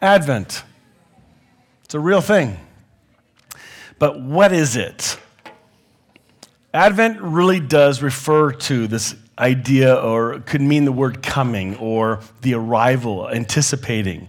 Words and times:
Advent. 0.00 0.62
It's 1.84 1.94
a 1.94 2.00
real 2.00 2.20
thing. 2.20 2.58
But 3.98 4.20
what 4.20 4.52
is 4.52 4.76
it? 4.76 5.18
Advent 6.74 7.20
really 7.20 7.60
does 7.60 8.02
refer 8.02 8.52
to 8.52 8.86
this 8.86 9.14
idea, 9.38 9.94
or 9.94 10.40
could 10.40 10.60
mean 10.60 10.84
the 10.84 10.92
word 10.92 11.22
coming 11.22 11.76
or 11.76 12.20
the 12.42 12.54
arrival, 12.54 13.28
anticipating. 13.30 14.28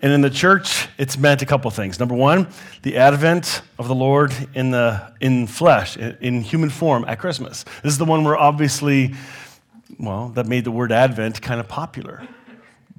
And 0.00 0.12
in 0.12 0.20
the 0.20 0.30
church, 0.30 0.88
it's 0.98 1.16
meant 1.18 1.42
a 1.42 1.46
couple 1.46 1.70
things. 1.70 1.98
Number 1.98 2.14
one, 2.14 2.48
the 2.82 2.96
advent 2.96 3.62
of 3.78 3.88
the 3.88 3.94
Lord 3.94 4.34
in, 4.54 4.70
the, 4.70 5.14
in 5.20 5.46
flesh, 5.46 5.96
in 5.96 6.42
human 6.42 6.70
form 6.70 7.04
at 7.06 7.18
Christmas. 7.18 7.64
This 7.82 7.92
is 7.92 7.98
the 7.98 8.04
one 8.04 8.24
where 8.24 8.36
obviously, 8.36 9.14
well, 9.98 10.28
that 10.30 10.46
made 10.46 10.64
the 10.64 10.70
word 10.70 10.92
advent 10.92 11.40
kind 11.40 11.58
of 11.58 11.68
popular. 11.68 12.26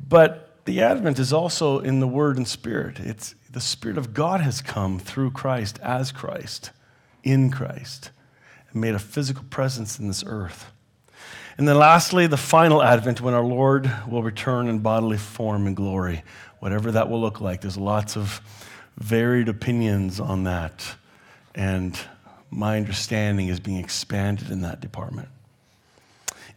But 0.07 0.44
the 0.65 0.81
advent 0.81 1.19
is 1.19 1.31
also 1.31 1.79
in 1.79 1.99
the 1.99 2.07
word 2.07 2.37
and 2.37 2.47
spirit. 2.47 2.99
It's 2.99 3.35
the 3.51 3.61
Spirit 3.61 3.97
of 3.97 4.13
God 4.13 4.41
has 4.41 4.61
come 4.61 4.99
through 4.99 5.31
Christ, 5.31 5.79
as 5.81 6.11
Christ, 6.11 6.71
in 7.23 7.49
Christ, 7.49 8.11
and 8.71 8.81
made 8.81 8.95
a 8.95 8.99
physical 8.99 9.45
presence 9.49 9.97
in 9.97 10.07
this 10.09 10.23
earth. 10.27 10.71
And 11.57 11.65
then 11.65 11.77
lastly, 11.77 12.27
the 12.27 12.35
final 12.35 12.83
advent 12.83 13.21
when 13.21 13.33
our 13.33 13.43
Lord 13.43 13.89
will 14.09 14.23
return 14.23 14.67
in 14.67 14.79
bodily 14.79 15.17
form 15.17 15.67
and 15.67 15.75
glory, 15.75 16.23
whatever 16.59 16.91
that 16.91 17.09
will 17.09 17.21
look 17.21 17.39
like. 17.39 17.61
There's 17.61 17.77
lots 17.77 18.17
of 18.17 18.41
varied 18.97 19.47
opinions 19.47 20.19
on 20.19 20.43
that. 20.43 20.95
And 21.53 21.97
my 22.51 22.75
understanding 22.75 23.47
is 23.47 23.61
being 23.61 23.77
expanded 23.77 24.51
in 24.51 24.61
that 24.61 24.81
department. 24.81 25.29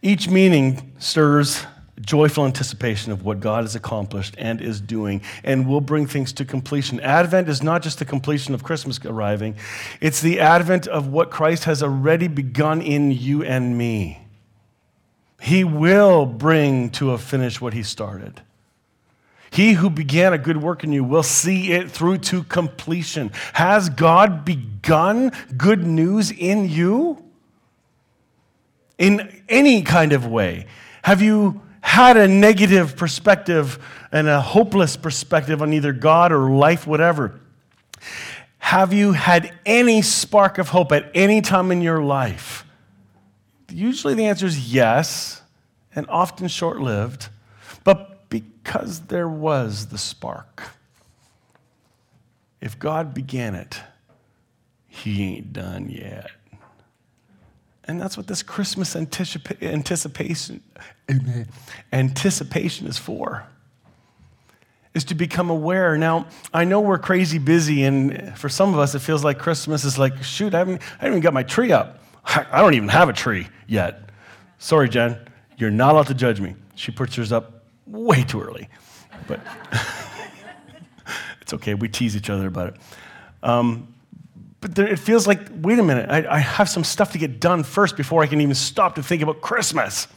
Each 0.01 0.27
meaning 0.27 0.93
stirs 0.99 1.65
joyful 2.01 2.45
anticipation 2.45 3.11
of 3.11 3.23
what 3.23 3.39
God 3.39 3.63
has 3.63 3.75
accomplished 3.75 4.35
and 4.37 4.61
is 4.61 4.79
doing 4.79 5.21
and 5.43 5.67
will 5.67 5.81
bring 5.81 6.07
things 6.07 6.31
to 6.33 6.45
completion. 6.45 6.99
Advent 7.01 7.49
is 7.49 7.61
not 7.61 7.81
just 7.81 7.99
the 7.99 8.05
completion 8.05 8.53
of 8.53 8.63
Christmas 8.63 8.99
arriving, 9.05 9.55
it's 10.01 10.21
the 10.21 10.39
advent 10.39 10.87
of 10.87 11.07
what 11.07 11.31
Christ 11.31 11.65
has 11.65 11.83
already 11.83 12.27
begun 12.27 12.81
in 12.81 13.11
you 13.11 13.43
and 13.43 13.77
me. 13.77 14.25
He 15.41 15.63
will 15.63 16.25
bring 16.25 16.89
to 16.91 17.11
a 17.11 17.17
finish 17.17 17.61
what 17.61 17.73
he 17.73 17.83
started. 17.83 18.41
He 19.51 19.73
who 19.73 19.89
began 19.89 20.33
a 20.33 20.37
good 20.37 20.57
work 20.57 20.83
in 20.83 20.91
you 20.91 21.03
will 21.03 21.23
see 21.23 21.71
it 21.71 21.89
through 21.89 22.19
to 22.19 22.43
completion. 22.43 23.31
Has 23.53 23.89
God 23.89 24.45
begun 24.45 25.31
good 25.57 25.83
news 25.85 26.31
in 26.31 26.69
you? 26.69 27.23
In 28.97 29.43
any 29.47 29.81
kind 29.81 30.13
of 30.13 30.27
way? 30.27 30.67
Have 31.03 31.21
you 31.21 31.61
had 31.81 32.17
a 32.17 32.27
negative 32.27 32.95
perspective 32.95 33.79
and 34.11 34.27
a 34.27 34.41
hopeless 34.41 34.97
perspective 34.97 35.61
on 35.61 35.73
either 35.73 35.93
God 35.93 36.31
or 36.31 36.49
life, 36.49 36.85
whatever? 36.85 37.39
Have 38.59 38.93
you 38.93 39.13
had 39.13 39.57
any 39.65 40.01
spark 40.01 40.57
of 40.57 40.69
hope 40.69 40.91
at 40.91 41.09
any 41.13 41.41
time 41.41 41.71
in 41.71 41.81
your 41.81 42.03
life? 42.03 42.65
Usually 43.69 44.13
the 44.13 44.25
answer 44.25 44.45
is 44.45 44.73
yes, 44.73 45.41
and 45.95 46.07
often 46.09 46.47
short 46.47 46.79
lived, 46.79 47.29
but 47.83 48.29
because 48.29 49.01
there 49.01 49.27
was 49.27 49.87
the 49.87 49.97
spark. 49.97 50.63
If 52.61 52.77
God 52.77 53.13
began 53.13 53.55
it, 53.55 53.81
He 54.87 55.23
ain't 55.23 55.53
done 55.53 55.89
yet. 55.89 56.29
And 57.89 57.99
that's 57.99 58.15
what 58.15 58.27
this 58.27 58.43
Christmas 58.43 58.93
anticipa- 58.93 59.63
anticipation, 59.63 60.61
anticipation 61.91 62.85
is 62.85 62.99
for. 62.99 63.47
Is 64.93 65.03
to 65.05 65.15
become 65.15 65.49
aware. 65.49 65.97
Now, 65.97 66.27
I 66.53 66.65
know 66.65 66.81
we're 66.81 66.99
crazy 66.99 67.39
busy, 67.39 67.83
and 67.85 68.37
for 68.37 68.47
some 68.47 68.75
of 68.75 68.79
us, 68.79 68.93
it 68.93 68.99
feels 68.99 69.23
like 69.23 69.39
Christmas 69.39 69.85
is 69.85 69.97
like, 69.97 70.21
shoot, 70.21 70.53
I 70.53 70.59
haven't, 70.59 70.83
I 70.83 71.05
haven't 71.05 71.13
even 71.13 71.21
got 71.21 71.33
my 71.33 71.41
tree 71.41 71.71
up. 71.71 71.99
I 72.25 72.61
don't 72.61 72.75
even 72.75 72.89
have 72.89 73.09
a 73.09 73.13
tree 73.13 73.47
yet. 73.67 74.11
Sorry, 74.59 74.87
Jen. 74.87 75.17
You're 75.57 75.71
not 75.71 75.93
allowed 75.93 76.07
to 76.07 76.13
judge 76.13 76.39
me. 76.39 76.55
She 76.75 76.91
puts 76.91 77.15
hers 77.15 77.31
up 77.31 77.63
way 77.87 78.21
too 78.21 78.39
early. 78.39 78.69
But 79.27 79.39
it's 81.41 81.55
okay. 81.55 81.73
We 81.73 81.89
tease 81.89 82.15
each 82.15 82.29
other 82.29 82.45
about 82.45 82.67
it. 82.67 82.75
Um, 83.41 83.95
but 84.61 84.75
there, 84.75 84.87
it 84.87 84.99
feels 84.99 85.25
like, 85.25 85.39
wait 85.61 85.79
a 85.79 85.83
minute, 85.83 86.09
I, 86.09 86.35
I, 86.35 86.39
have 86.39 86.67
some 86.67 86.83
stuff 86.83 87.13
to 87.13 87.17
get 87.17 87.39
done 87.39 87.63
first 87.63 87.95
before 87.95 88.21
I 88.23 88.27
can 88.27 88.41
even 88.41 88.55
stop 88.55 88.95
to 88.95 89.03
think 89.03 89.21
about 89.21 89.41
Christmas. 89.41 90.07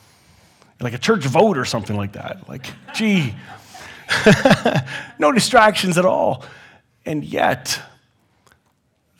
Like 0.81 0.95
a 0.95 0.99
church 0.99 1.25
vote 1.25 1.57
or 1.57 1.65
something 1.65 1.97
like 1.97 2.13
that. 2.13 2.49
Like, 2.49 2.67
gee, 2.93 3.35
no 5.19 5.31
distractions 5.31 5.97
at 5.97 6.05
all. 6.05 6.45
And 7.07 7.25
yet, 7.25 7.81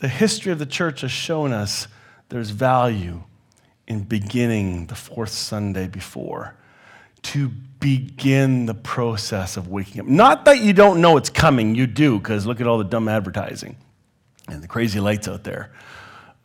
the 0.01 0.09
history 0.09 0.51
of 0.51 0.59
the 0.59 0.67
church 0.67 1.03
has 1.03 1.13
shown 1.13 1.53
us 1.53 1.87
there's 2.29 2.51
value 2.51 3.23
in 3.87 4.03
beginning 4.03 4.87
the 4.87 4.97
fourth 4.97 5.31
Sunday 5.31 5.87
before 5.87 6.55
to 7.23 7.49
begin 7.79 8.67
the 8.67 8.75
process 8.75 9.57
of 9.57 9.69
waking 9.69 10.01
up. 10.01 10.07
Not 10.09 10.45
that 10.47 10.61
you 10.61 10.73
don't 10.73 11.01
know 11.01 11.17
it's 11.17 11.31
coming, 11.31 11.77
you 11.77 11.87
do, 11.87 12.19
because 12.19 12.45
look 12.45 12.61
at 12.61 12.67
all 12.67 12.79
the 12.79 12.85
dumb 12.85 13.09
advertising 13.09 13.77
and 14.49 14.63
the 14.63 14.69
crazy 14.69 15.01
lights 15.01 15.29
out 15.29 15.45
there. 15.45 15.71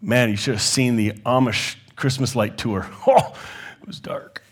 Man, 0.02 0.30
you 0.30 0.36
should 0.36 0.54
have 0.54 0.62
seen 0.62 0.96
the 0.96 1.14
Amish 1.26 1.76
Christmas 1.96 2.36
light 2.36 2.58
tour. 2.58 2.88
Oh, 3.08 3.36
it 3.82 3.88
was 3.88 4.00
dark. 4.00 4.44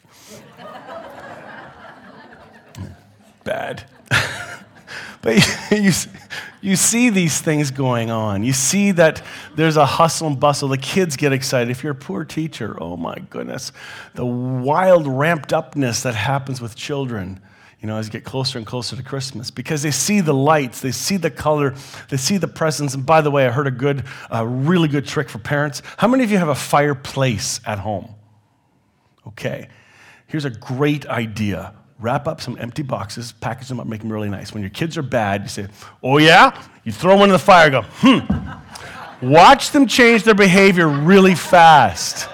Bad. 3.44 3.84
but 5.22 5.36
you, 5.72 5.92
you 6.62 6.76
see 6.76 7.10
these 7.10 7.42
things 7.42 7.70
going 7.70 8.10
on. 8.10 8.44
You 8.44 8.54
see 8.54 8.92
that 8.94 9.22
there's 9.56 9.78
a 9.78 9.86
hustle 9.86 10.28
and 10.28 10.40
bustle. 10.40 10.70
The 10.70 10.78
kids 10.78 11.16
get 11.16 11.34
excited. 11.34 11.70
If 11.70 11.84
you're 11.84 11.92
a 11.92 11.96
poor 11.96 12.26
teacher, 12.26 12.76
oh 12.82 12.98
my 12.98 13.18
goodness, 13.30 13.72
the 14.14 14.26
wild 14.26 15.06
ramped 15.06 15.54
upness 15.54 16.02
that 16.04 16.16
happens 16.16 16.62
with 16.62 16.76
children 16.76 17.42
you 17.82 17.88
know, 17.88 17.98
as 17.98 18.08
you 18.08 18.12
get 18.12 18.24
closer 18.24 18.58
and 18.58 18.66
closer 18.66 18.96
to 18.96 19.04
Christmas 19.04 19.52
because 19.52 19.84
they 19.84 19.92
see 19.92 20.22
the 20.22 20.34
lights, 20.34 20.82
they 20.82 20.92
see 20.92 21.18
the 21.18 21.30
color, 21.30 21.76
they 22.10 22.18
see 22.18 22.38
the 22.38 22.48
presents. 22.48 22.94
And 22.96 23.06
by 23.06 23.22
the 23.22 23.30
way, 23.30 23.46
I 23.46 23.52
heard 23.52 23.68
a 23.68 23.72
good, 23.72 24.04
a 24.30 24.46
really 24.46 24.88
good 24.88 25.06
trick 25.06 25.30
for 25.30 25.38
parents. 25.40 25.82
How 25.98 26.08
many 26.08 26.24
of 26.24 26.32
you 26.32 26.38
have 26.38 26.48
a 26.48 26.56
fireplace 26.56 27.60
at 27.66 27.80
home? 27.80 28.16
Okay. 29.28 29.70
Here's 30.28 30.46
a 30.46 30.50
great 30.50 31.06
idea. 31.08 31.74
Wrap 32.00 32.28
up 32.28 32.42
some 32.42 32.58
empty 32.60 32.84
boxes, 32.84 33.32
package 33.34 33.68
them 33.68 33.80
up, 33.80 33.88
make 33.88 34.02
them 34.02 34.12
really 34.12 34.30
nice. 34.30 34.54
When 34.54 34.62
your 34.62 34.70
kids 34.72 34.98
are 34.98 35.02
bad, 35.04 35.44
you 35.44 35.48
say, 35.50 35.68
Oh, 36.04 36.18
yeah? 36.18 36.60
You 36.84 36.92
throw 36.92 37.16
one 37.16 37.30
in 37.30 37.34
the 37.34 37.40
fire, 37.40 37.70
go, 37.70 37.82
Hmm. 37.84 38.20
Watch 39.22 39.72
them 39.72 39.88
change 39.88 40.24
their 40.24 40.36
behavior 40.36 40.88
really 40.88 41.36
fast. 41.36 42.28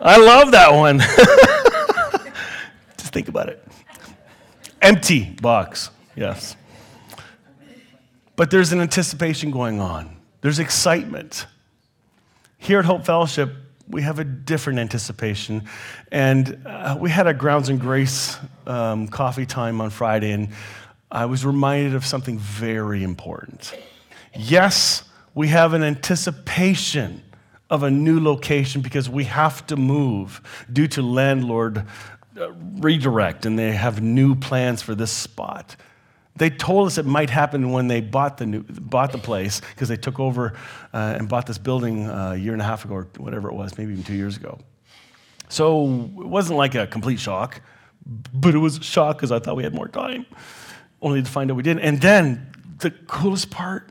I 0.00 0.16
love 0.16 0.52
that 0.52 0.72
one. 0.72 1.00
Think 3.18 3.26
about 3.26 3.48
it. 3.48 3.66
Empty 4.80 5.24
box, 5.42 5.90
yes. 6.14 6.54
But 8.36 8.52
there's 8.52 8.70
an 8.70 8.80
anticipation 8.80 9.50
going 9.50 9.80
on, 9.80 10.16
there's 10.40 10.60
excitement. 10.60 11.46
Here 12.58 12.78
at 12.78 12.84
Hope 12.84 13.04
Fellowship, 13.04 13.50
we 13.88 14.02
have 14.02 14.20
a 14.20 14.24
different 14.24 14.78
anticipation. 14.78 15.64
And 16.12 16.64
uh, 16.64 16.96
we 17.00 17.10
had 17.10 17.26
a 17.26 17.34
Grounds 17.34 17.70
and 17.70 17.80
Grace 17.80 18.36
um, 18.68 19.08
coffee 19.08 19.46
time 19.46 19.80
on 19.80 19.90
Friday, 19.90 20.30
and 20.30 20.50
I 21.10 21.26
was 21.26 21.44
reminded 21.44 21.96
of 21.96 22.06
something 22.06 22.38
very 22.38 23.02
important. 23.02 23.76
Yes, 24.32 25.02
we 25.34 25.48
have 25.48 25.72
an 25.74 25.82
anticipation 25.82 27.24
of 27.68 27.82
a 27.82 27.90
new 27.90 28.20
location 28.20 28.80
because 28.80 29.08
we 29.08 29.24
have 29.24 29.66
to 29.66 29.76
move 29.76 30.40
due 30.72 30.86
to 30.86 31.02
landlord 31.02 31.84
redirect 32.76 33.46
and 33.46 33.58
they 33.58 33.72
have 33.72 34.02
new 34.02 34.34
plans 34.34 34.82
for 34.82 34.94
this 34.94 35.10
spot. 35.10 35.76
They 36.36 36.50
told 36.50 36.86
us 36.86 36.98
it 36.98 37.06
might 37.06 37.30
happen 37.30 37.72
when 37.72 37.88
they 37.88 38.00
bought 38.00 38.36
the, 38.36 38.46
new, 38.46 38.62
bought 38.62 39.12
the 39.12 39.18
place 39.18 39.60
because 39.60 39.88
they 39.88 39.96
took 39.96 40.20
over 40.20 40.54
uh, 40.94 41.16
and 41.18 41.28
bought 41.28 41.46
this 41.46 41.58
building 41.58 42.08
uh, 42.08 42.32
a 42.32 42.36
year 42.36 42.52
and 42.52 42.62
a 42.62 42.64
half 42.64 42.84
ago 42.84 42.94
or 42.94 43.08
whatever 43.16 43.48
it 43.48 43.54
was, 43.54 43.76
maybe 43.76 43.92
even 43.92 44.04
two 44.04 44.14
years 44.14 44.36
ago. 44.36 44.58
So 45.48 45.84
it 45.84 46.26
wasn't 46.26 46.58
like 46.58 46.74
a 46.74 46.86
complete 46.86 47.18
shock, 47.18 47.60
but 48.32 48.54
it 48.54 48.58
was 48.58 48.78
a 48.78 48.82
shock 48.82 49.16
because 49.16 49.32
I 49.32 49.40
thought 49.40 49.56
we 49.56 49.64
had 49.64 49.74
more 49.74 49.88
time, 49.88 50.26
only 51.02 51.22
to 51.22 51.28
find 51.28 51.50
out 51.50 51.56
we 51.56 51.62
didn't. 51.62 51.82
And 51.82 52.00
then 52.00 52.52
the 52.78 52.90
coolest 52.90 53.50
part 53.50 53.90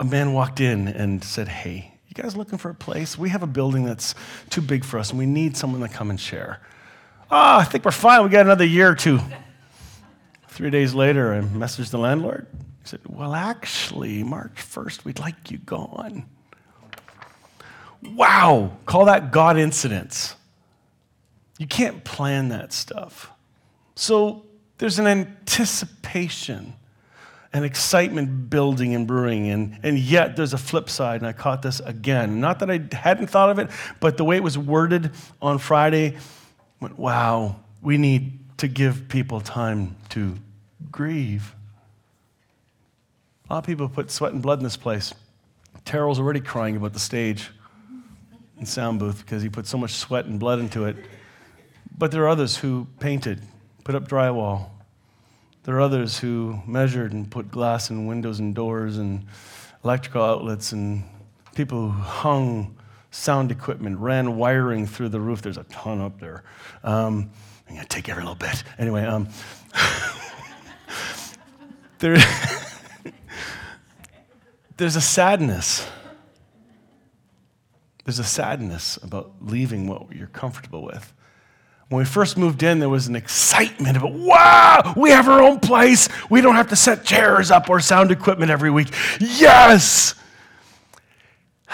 a 0.00 0.04
man 0.04 0.32
walked 0.32 0.60
in 0.60 0.88
and 0.88 1.22
said, 1.22 1.48
Hey, 1.48 1.94
you 2.08 2.22
guys 2.22 2.36
looking 2.36 2.58
for 2.58 2.70
a 2.70 2.74
place? 2.74 3.16
We 3.16 3.30
have 3.30 3.42
a 3.42 3.46
building 3.46 3.84
that's 3.84 4.14
too 4.50 4.60
big 4.60 4.84
for 4.84 4.98
us 4.98 5.10
and 5.10 5.18
we 5.18 5.26
need 5.26 5.56
someone 5.56 5.80
to 5.80 5.88
come 5.88 6.10
and 6.10 6.20
share. 6.20 6.60
Oh, 7.30 7.58
I 7.58 7.64
think 7.64 7.84
we're 7.84 7.90
fine. 7.90 8.22
We 8.22 8.28
got 8.28 8.44
another 8.44 8.66
year 8.66 8.90
or 8.90 8.94
two. 8.94 9.18
Three 10.48 10.70
days 10.70 10.94
later, 10.94 11.34
I 11.34 11.40
messaged 11.40 11.90
the 11.90 11.98
landlord. 11.98 12.46
He 12.82 12.88
said, 12.88 13.00
Well, 13.08 13.34
actually, 13.34 14.22
March 14.22 14.56
1st, 14.56 15.04
we'd 15.04 15.18
like 15.18 15.50
you 15.50 15.58
gone. 15.58 16.26
Wow, 18.02 18.76
call 18.84 19.06
that 19.06 19.32
God 19.32 19.56
incidents. 19.58 20.36
You 21.58 21.66
can't 21.66 22.04
plan 22.04 22.50
that 22.50 22.72
stuff. 22.72 23.30
So 23.94 24.44
There's 24.78 24.98
an 24.98 25.06
anticipation 25.06 26.74
and 27.52 27.64
excitement 27.64 28.50
building 28.50 28.94
and 28.94 29.06
brewing. 29.06 29.48
And, 29.48 29.78
and 29.82 29.98
yet 29.98 30.36
there's 30.36 30.52
a 30.52 30.58
flip 30.58 30.90
side, 30.90 31.20
and 31.20 31.26
I 31.26 31.32
caught 31.32 31.62
this 31.62 31.80
again. 31.80 32.40
Not 32.40 32.58
that 32.58 32.70
I 32.70 32.80
hadn't 32.94 33.28
thought 33.28 33.50
of 33.50 33.58
it, 33.60 33.70
but 34.00 34.16
the 34.16 34.24
way 34.24 34.36
it 34.36 34.42
was 34.42 34.58
worded 34.58 35.12
on 35.40 35.58
Friday 35.58 36.16
went, 36.84 36.98
wow, 36.98 37.56
we 37.80 37.96
need 37.96 38.38
to 38.58 38.68
give 38.68 39.08
people 39.08 39.40
time 39.40 39.96
to 40.10 40.36
grieve. 40.90 41.54
A 43.48 43.54
lot 43.54 43.58
of 43.60 43.64
people 43.64 43.88
put 43.88 44.10
sweat 44.10 44.34
and 44.34 44.42
blood 44.42 44.58
in 44.58 44.64
this 44.64 44.76
place. 44.76 45.14
Terrell's 45.86 46.18
already 46.18 46.40
crying 46.40 46.76
about 46.76 46.92
the 46.92 46.98
stage 46.98 47.50
and 48.58 48.68
sound 48.68 48.98
booth 48.98 49.20
because 49.24 49.42
he 49.42 49.48
put 49.48 49.66
so 49.66 49.78
much 49.78 49.92
sweat 49.94 50.26
and 50.26 50.38
blood 50.38 50.58
into 50.58 50.84
it. 50.84 50.96
But 51.96 52.10
there 52.10 52.22
are 52.24 52.28
others 52.28 52.58
who 52.58 52.86
painted, 53.00 53.40
put 53.84 53.94
up 53.94 54.06
drywall, 54.06 54.68
there 55.62 55.76
are 55.76 55.80
others 55.80 56.18
who 56.18 56.60
measured 56.66 57.14
and 57.14 57.30
put 57.30 57.50
glass 57.50 57.88
in 57.88 58.04
windows 58.04 58.40
and 58.40 58.54
doors 58.54 58.98
and 58.98 59.24
electrical 59.82 60.22
outlets 60.22 60.72
and 60.72 61.02
people 61.54 61.88
who 61.88 62.02
hung 62.02 62.76
sound 63.14 63.52
equipment, 63.52 63.98
ran 63.98 64.36
wiring 64.36 64.86
through 64.86 65.08
the 65.08 65.20
roof. 65.20 65.40
There's 65.40 65.56
a 65.56 65.64
ton 65.64 66.00
up 66.00 66.20
there. 66.20 66.42
Um, 66.82 67.30
I'm 67.68 67.76
going 67.76 67.86
to 67.86 67.88
take 67.88 68.08
every 68.08 68.22
little 68.22 68.34
bit. 68.34 68.62
Anyway, 68.76 69.04
um, 69.04 69.28
there, 72.00 72.16
there's 74.76 74.96
a 74.96 75.00
sadness. 75.00 75.86
There's 78.04 78.18
a 78.18 78.24
sadness 78.24 78.98
about 79.02 79.32
leaving 79.40 79.86
what 79.86 80.14
you're 80.14 80.26
comfortable 80.26 80.82
with. 80.82 81.12
When 81.88 82.00
we 82.00 82.04
first 82.04 82.36
moved 82.36 82.62
in, 82.62 82.80
there 82.80 82.88
was 82.88 83.06
an 83.06 83.14
excitement 83.14 83.96
of, 83.96 84.02
wow, 84.02 84.94
we 84.96 85.10
have 85.10 85.28
our 85.28 85.40
own 85.40 85.60
place. 85.60 86.08
We 86.28 86.40
don't 86.40 86.56
have 86.56 86.68
to 86.70 86.76
set 86.76 87.04
chairs 87.04 87.50
up 87.50 87.70
or 87.70 87.78
sound 87.78 88.10
equipment 88.10 88.50
every 88.50 88.70
week. 88.70 88.92
Yes! 89.20 90.14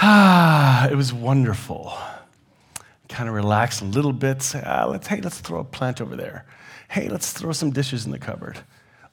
Ah, 0.02 0.88
it 0.88 0.94
was 0.94 1.12
wonderful. 1.12 1.93
Kind 3.08 3.29
of 3.29 3.35
relax 3.35 3.82
a 3.82 3.85
little 3.85 4.14
bit. 4.14 4.55
Ah, 4.64 4.87
let's, 4.87 5.06
hey, 5.06 5.20
let's 5.20 5.41
throw 5.41 5.61
a 5.61 5.64
plant 5.64 6.00
over 6.00 6.17
there. 6.17 6.47
Hey, 6.88 7.08
let's 7.08 7.32
throw 7.32 7.52
some 7.52 7.70
dishes 7.70 8.06
in 8.06 8.12
the 8.12 8.19
cupboard. 8.19 8.58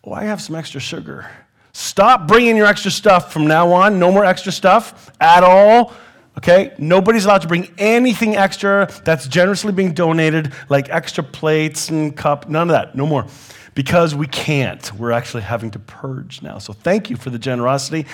Oh, 0.04 0.13
I 0.13 0.24
have 0.24 0.42
some 0.42 0.56
extra 0.56 0.80
sugar. 0.80 1.30
Stop 1.74 2.28
bringing 2.28 2.56
your 2.56 2.68
extra 2.68 2.89
stuff 2.89 3.34
from 3.34 3.48
now 3.48 3.72
on. 3.72 4.00
No 4.00 4.12
more 4.12 4.24
extra 4.24 4.51
stuff 4.51 5.12
at 5.19 5.44
all. 5.44 5.94
Okay? 6.38 6.74
Nobody's 6.78 7.25
allowed 7.25 7.42
to 7.42 7.48
bring 7.48 7.69
anything 7.78 8.38
extra 8.38 8.90
that's 9.04 9.28
generously 9.28 9.74
being 9.74 9.94
donated, 9.94 10.54
like 10.69 10.90
extra 10.90 11.24
plates 11.24 11.90
and 11.90 12.16
cup, 12.16 12.48
none 12.48 12.69
of 12.69 12.74
that, 12.74 12.95
no 12.95 13.06
more. 13.06 13.25
Because 13.74 14.16
we 14.16 14.28
can't. 14.28 14.92
We're 14.94 15.12
actually 15.12 15.44
having 15.44 15.72
to 15.72 15.80
purge 15.80 16.42
now. 16.42 16.60
So 16.60 16.72
thank 16.74 17.10
you 17.10 17.18
for 17.18 17.30
the 17.30 17.40
generosity, 17.40 18.06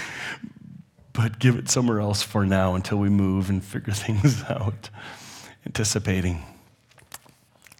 but 1.13 1.39
give 1.39 1.56
it 1.56 1.69
somewhere 1.69 2.00
else 2.00 2.21
for 2.21 2.45
now 2.45 2.75
until 2.75 2.98
we 2.98 3.10
move 3.10 3.50
and 3.50 3.63
figure 3.63 3.94
things 3.94 4.44
out. 4.44 4.89
Anticipating. 5.65 6.44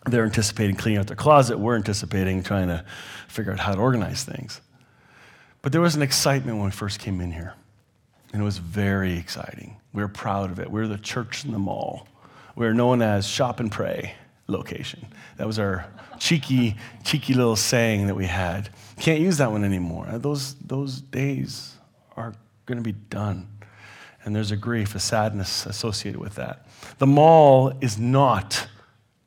They're 0.06 0.26
anticipating 0.26 0.76
cleaning 0.76 1.00
out 1.00 1.08
their 1.08 1.16
closet. 1.16 1.58
We're 1.58 1.76
anticipating 1.76 2.44
trying 2.44 2.68
to 2.68 2.86
figure 3.28 3.52
out 3.52 3.60
how 3.60 3.74
to 3.74 3.80
organize 3.80 4.24
things. 4.24 4.62
But 5.62 5.72
there 5.72 5.82
was 5.82 5.96
an 5.96 6.02
excitement 6.02 6.58
when 6.58 6.66
we 6.66 6.72
first 6.72 7.00
came 7.00 7.22
in 7.22 7.32
here, 7.32 7.54
and 8.34 8.42
it 8.42 8.46
was 8.46 8.58
very 8.58 9.18
exciting. 9.18 9.78
We 9.94 10.04
are 10.04 10.10
proud 10.10 10.52
of 10.52 10.60
it. 10.60 10.70
We 10.70 10.82
are 10.82 10.88
the 10.88 10.98
church 10.98 11.46
in 11.46 11.52
the 11.52 11.60
mall. 11.60 12.08
We 12.56 12.66
are 12.68 12.74
known 12.74 13.02
as 13.02 13.26
Shop 13.26 13.60
and 13.60 13.72
Pray 13.72 14.14
location. 14.48 15.06
That 15.38 15.48
was 15.48 15.60
our 15.60 15.88
cheeky, 16.20 16.76
cheeky 17.04 17.34
little 17.34 17.56
saying 17.56 18.08
that 18.08 18.16
we 18.16 18.26
had. 18.26 18.70
Can't 19.00 19.22
use 19.22 19.38
that 19.38 19.52
one 19.52 19.64
anymore. 19.64 20.06
Those, 20.14 20.56
those 20.56 21.00
days 21.00 21.76
are 22.18 22.34
going 22.66 22.78
to 22.78 22.84
be 22.84 22.98
done. 23.10 23.48
And 24.24 24.36
there's 24.36 24.52
a 24.52 24.56
grief, 24.56 24.96
a 24.96 25.00
sadness 25.00 25.66
associated 25.66 26.20
with 26.20 26.36
that. 26.36 26.66
The 26.98 27.08
mall 27.08 27.74
is 27.82 27.98
not 27.98 28.68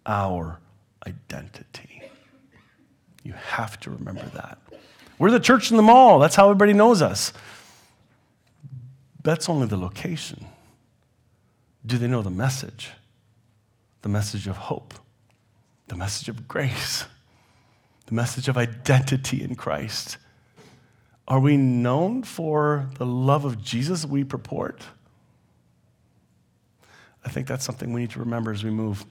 our 0.06 0.58
identity. 1.06 2.02
You 3.22 3.32
have 3.32 3.78
to 3.80 3.90
remember 3.90 4.24
that. 4.34 4.58
We're 5.18 5.30
the 5.30 5.40
church 5.40 5.70
in 5.70 5.76
the 5.76 5.82
mall. 5.82 6.18
That's 6.18 6.36
how 6.36 6.44
everybody 6.44 6.72
knows 6.72 7.02
us. 7.02 7.32
That's 9.22 9.48
only 9.48 9.66
the 9.66 9.76
location. 9.76 10.46
Do 11.84 11.98
they 11.98 12.06
know 12.06 12.22
the 12.22 12.30
message? 12.30 12.90
The 14.02 14.08
message 14.08 14.46
of 14.46 14.56
hope, 14.56 14.94
the 15.88 15.96
message 15.96 16.28
of 16.28 16.46
grace, 16.46 17.06
the 18.06 18.14
message 18.14 18.46
of 18.46 18.56
identity 18.56 19.42
in 19.42 19.56
Christ. 19.56 20.18
Are 21.28 21.40
we 21.40 21.56
known 21.56 22.22
for 22.22 22.88
the 22.98 23.06
love 23.06 23.44
of 23.44 23.62
Jesus 23.62 24.04
we 24.04 24.22
purport? 24.22 24.82
I 27.24 27.28
think 27.28 27.48
that's 27.48 27.64
something 27.64 27.92
we 27.92 28.02
need 28.02 28.10
to 28.10 28.20
remember 28.20 28.52
as 28.52 28.62
we 28.62 28.70
move. 28.70 29.04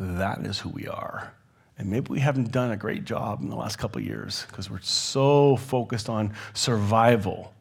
That 0.00 0.40
is 0.44 0.58
who 0.58 0.70
we 0.70 0.88
are. 0.88 1.32
And 1.78 1.88
maybe 1.88 2.08
we 2.10 2.20
haven't 2.20 2.50
done 2.50 2.72
a 2.72 2.76
great 2.76 3.04
job 3.04 3.40
in 3.40 3.48
the 3.48 3.56
last 3.56 3.76
couple 3.76 4.00
years 4.00 4.44
because 4.48 4.68
we're 4.68 4.80
so 4.80 5.56
focused 5.56 6.08
on 6.08 6.34
survival. 6.54 7.54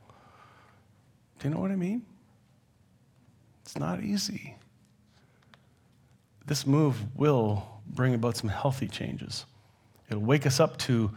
Do 1.40 1.48
you 1.48 1.54
know 1.54 1.62
what 1.62 1.72
I 1.72 1.76
mean? 1.76 2.04
It's 3.64 3.78
not 3.78 4.04
easy. 4.04 4.56
This 6.46 6.66
move 6.66 7.16
will 7.16 7.82
bring 7.88 8.14
about 8.14 8.38
some 8.38 8.50
healthy 8.50 8.88
changes. 8.88 9.46
It'll 10.10 10.24
wake 10.24 10.46
us 10.46 10.60
up 10.60 10.78
to 10.80 11.12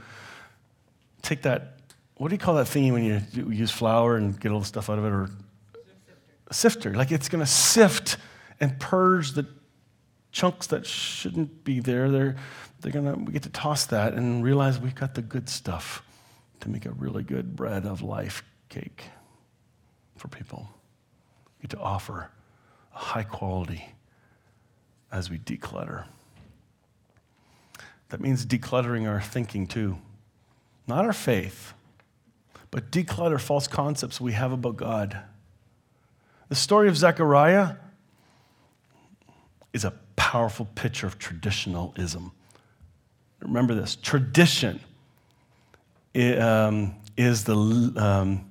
take 1.22 1.42
that, 1.42 1.78
what 2.16 2.28
do 2.28 2.34
you 2.34 2.38
call 2.38 2.54
that 2.54 2.66
thingy 2.66 2.92
when 2.92 3.04
you 3.04 3.50
use 3.50 3.70
flour 3.70 4.16
and 4.16 4.38
get 4.38 4.52
all 4.52 4.60
the 4.60 4.66
stuff 4.66 4.88
out 4.88 4.98
of 4.98 5.04
it? 5.04 5.08
Or 5.08 5.30
a 6.46 6.54
sifter. 6.54 6.94
Like 6.94 7.10
it's 7.10 7.28
going 7.28 7.44
to 7.44 7.50
sift 7.50 8.16
and 8.60 8.78
purge 8.78 9.32
the 9.32 9.46
chunks 10.30 10.68
that 10.68 10.86
shouldn't 10.86 11.64
be 11.64 11.80
there. 11.80 12.10
They're, 12.10 12.36
they're 12.80 12.92
going 12.92 13.12
to, 13.12 13.18
we 13.18 13.32
get 13.32 13.42
to 13.42 13.50
toss 13.50 13.86
that 13.86 14.14
and 14.14 14.44
realize 14.44 14.78
we've 14.78 14.94
got 14.94 15.14
the 15.14 15.22
good 15.22 15.48
stuff 15.48 16.02
to 16.60 16.68
make 16.68 16.86
a 16.86 16.90
really 16.92 17.22
good 17.22 17.56
bread 17.56 17.84
of 17.84 18.02
life 18.02 18.44
cake 18.68 19.04
for 20.16 20.28
people. 20.28 20.68
We 21.58 21.62
get 21.62 21.76
to 21.76 21.82
offer 21.82 22.30
a 22.94 22.98
high 22.98 23.22
quality 23.22 23.86
as 25.10 25.30
we 25.30 25.38
declutter. 25.38 26.04
That 28.10 28.20
means 28.20 28.46
decluttering 28.46 29.08
our 29.08 29.20
thinking 29.20 29.66
too, 29.66 29.98
not 30.86 31.04
our 31.04 31.12
faith, 31.12 31.74
but 32.74 32.90
declutter 32.90 33.40
false 33.40 33.68
concepts 33.68 34.20
we 34.20 34.32
have 34.32 34.50
about 34.50 34.76
God. 34.76 35.16
The 36.48 36.56
story 36.56 36.88
of 36.88 36.96
Zechariah 36.96 37.76
is 39.72 39.84
a 39.84 39.92
powerful 40.16 40.66
picture 40.74 41.06
of 41.06 41.16
traditionalism. 41.16 42.32
Remember 43.38 43.76
this 43.76 43.94
tradition 43.94 44.80
um, 46.16 46.96
is 47.16 47.44
the 47.44 47.54
um, 47.54 48.50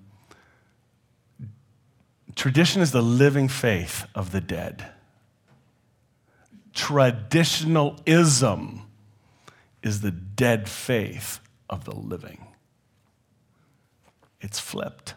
Tradition 2.35 2.81
is 2.81 2.93
the 2.93 3.01
living 3.01 3.49
faith 3.49 4.05
of 4.15 4.31
the 4.31 4.39
dead. 4.39 4.85
Traditionalism 6.73 8.83
is 9.83 9.99
the 9.99 10.11
dead 10.11 10.69
faith 10.69 11.41
of 11.69 11.83
the 11.83 11.93
living. 11.93 12.52
It's 14.43 14.59
flipped. 14.59 15.15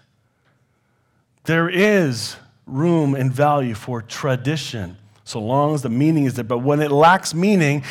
There 1.45 1.69
is 1.69 2.37
room 2.65 3.15
and 3.15 3.31
value 3.31 3.75
for 3.75 4.01
tradition, 4.01 4.97
so 5.25 5.41
long 5.41 5.75
as 5.75 5.83
the 5.83 5.89
meaning 5.91 6.25
is 6.25 6.35
there. 6.35 6.45
But 6.45 6.59
when 6.59 6.81
it 6.81 6.91
lacks 6.91 7.35
meaning, 7.35 7.85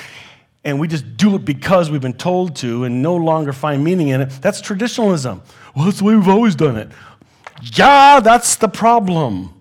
and 0.64 0.80
we 0.80 0.88
just 0.88 1.18
do 1.18 1.36
it 1.36 1.46
because 1.46 1.92
we've 1.92 2.02
been 2.02 2.14
told 2.14 2.56
to 2.58 2.86
and 2.86 3.04
no 3.04 3.16
longer 3.16 3.54
find 3.54 3.84
meaning 3.84 4.08
in 4.08 4.22
it, 4.22 4.30
that's 4.42 4.62
traditionalism. 4.62 5.44
Well, 5.76 5.86
that's 5.86 6.00
the 6.00 6.06
way 6.06 6.16
we've 6.16 6.28
always 6.28 6.56
done 6.56 6.78
it. 6.78 6.90
Yeah, 7.62 8.20
that's 8.22 8.56
the 8.56 8.68
problem. 8.68 9.54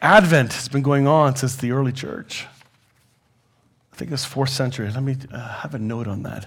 Advent 0.00 0.52
has 0.52 0.68
been 0.68 0.82
going 0.82 1.06
on 1.06 1.36
since 1.36 1.56
the 1.56 1.72
early 1.72 1.92
church. 1.92 2.46
I 3.92 3.96
think 3.96 4.10
it 4.10 4.12
was 4.12 4.26
fourth 4.26 4.50
century. 4.50 4.90
Let 4.90 5.02
me 5.02 5.16
uh, 5.32 5.48
have 5.60 5.74
a 5.74 5.78
note 5.78 6.06
on 6.06 6.22
that. 6.22 6.46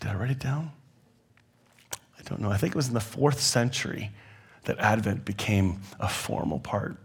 Did 0.00 0.10
I 0.10 0.14
write 0.14 0.30
it 0.30 0.40
down? 0.40 0.72
Don't 2.28 2.42
know. 2.42 2.50
I 2.50 2.58
think 2.58 2.74
it 2.74 2.76
was 2.76 2.88
in 2.88 2.94
the 2.94 3.00
fourth 3.00 3.40
century 3.40 4.10
that 4.64 4.78
Advent 4.78 5.24
became 5.24 5.80
a 5.98 6.08
formal 6.08 6.58
part. 6.58 6.98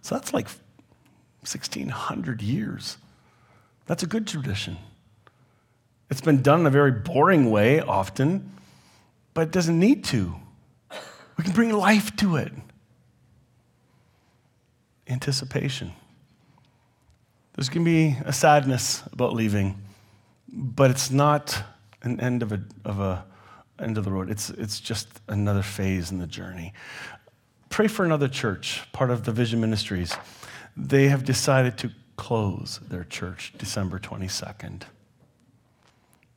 So 0.00 0.14
that's 0.14 0.32
like 0.32 0.46
1600 1.40 2.40
years. 2.40 2.96
That's 3.86 4.02
a 4.02 4.06
good 4.06 4.26
tradition. 4.26 4.78
It's 6.10 6.22
been 6.22 6.40
done 6.40 6.60
in 6.60 6.66
a 6.66 6.70
very 6.70 6.92
boring 6.92 7.50
way 7.50 7.80
often, 7.80 8.50
but 9.34 9.42
it 9.42 9.50
doesn't 9.50 9.78
need 9.78 10.04
to. 10.04 10.34
We 11.36 11.44
can 11.44 11.52
bring 11.52 11.72
life 11.72 12.14
to 12.16 12.36
it. 12.36 12.52
Anticipation. 15.08 15.92
There's 17.54 17.68
going 17.68 17.84
to 17.84 17.90
be 17.90 18.16
a 18.24 18.32
sadness 18.32 19.02
about 19.12 19.34
leaving, 19.34 19.82
but 20.48 20.90
it's 20.90 21.10
not 21.10 21.62
an 22.02 22.18
end 22.18 22.42
of 22.42 22.52
a, 22.52 22.62
of 22.84 22.98
a 22.98 23.24
end 23.82 23.98
of 23.98 24.04
the 24.04 24.10
road. 24.10 24.30
It's, 24.30 24.50
it's 24.50 24.80
just 24.80 25.08
another 25.28 25.62
phase 25.62 26.10
in 26.10 26.18
the 26.18 26.26
journey. 26.26 26.72
Pray 27.68 27.88
for 27.88 28.04
another 28.04 28.28
church, 28.28 28.82
part 28.92 29.10
of 29.10 29.24
the 29.24 29.32
Vision 29.32 29.60
Ministries. 29.60 30.14
They 30.76 31.08
have 31.08 31.24
decided 31.24 31.78
to 31.78 31.90
close 32.16 32.80
their 32.88 33.04
church 33.04 33.52
December 33.58 33.98
22nd. 33.98 34.82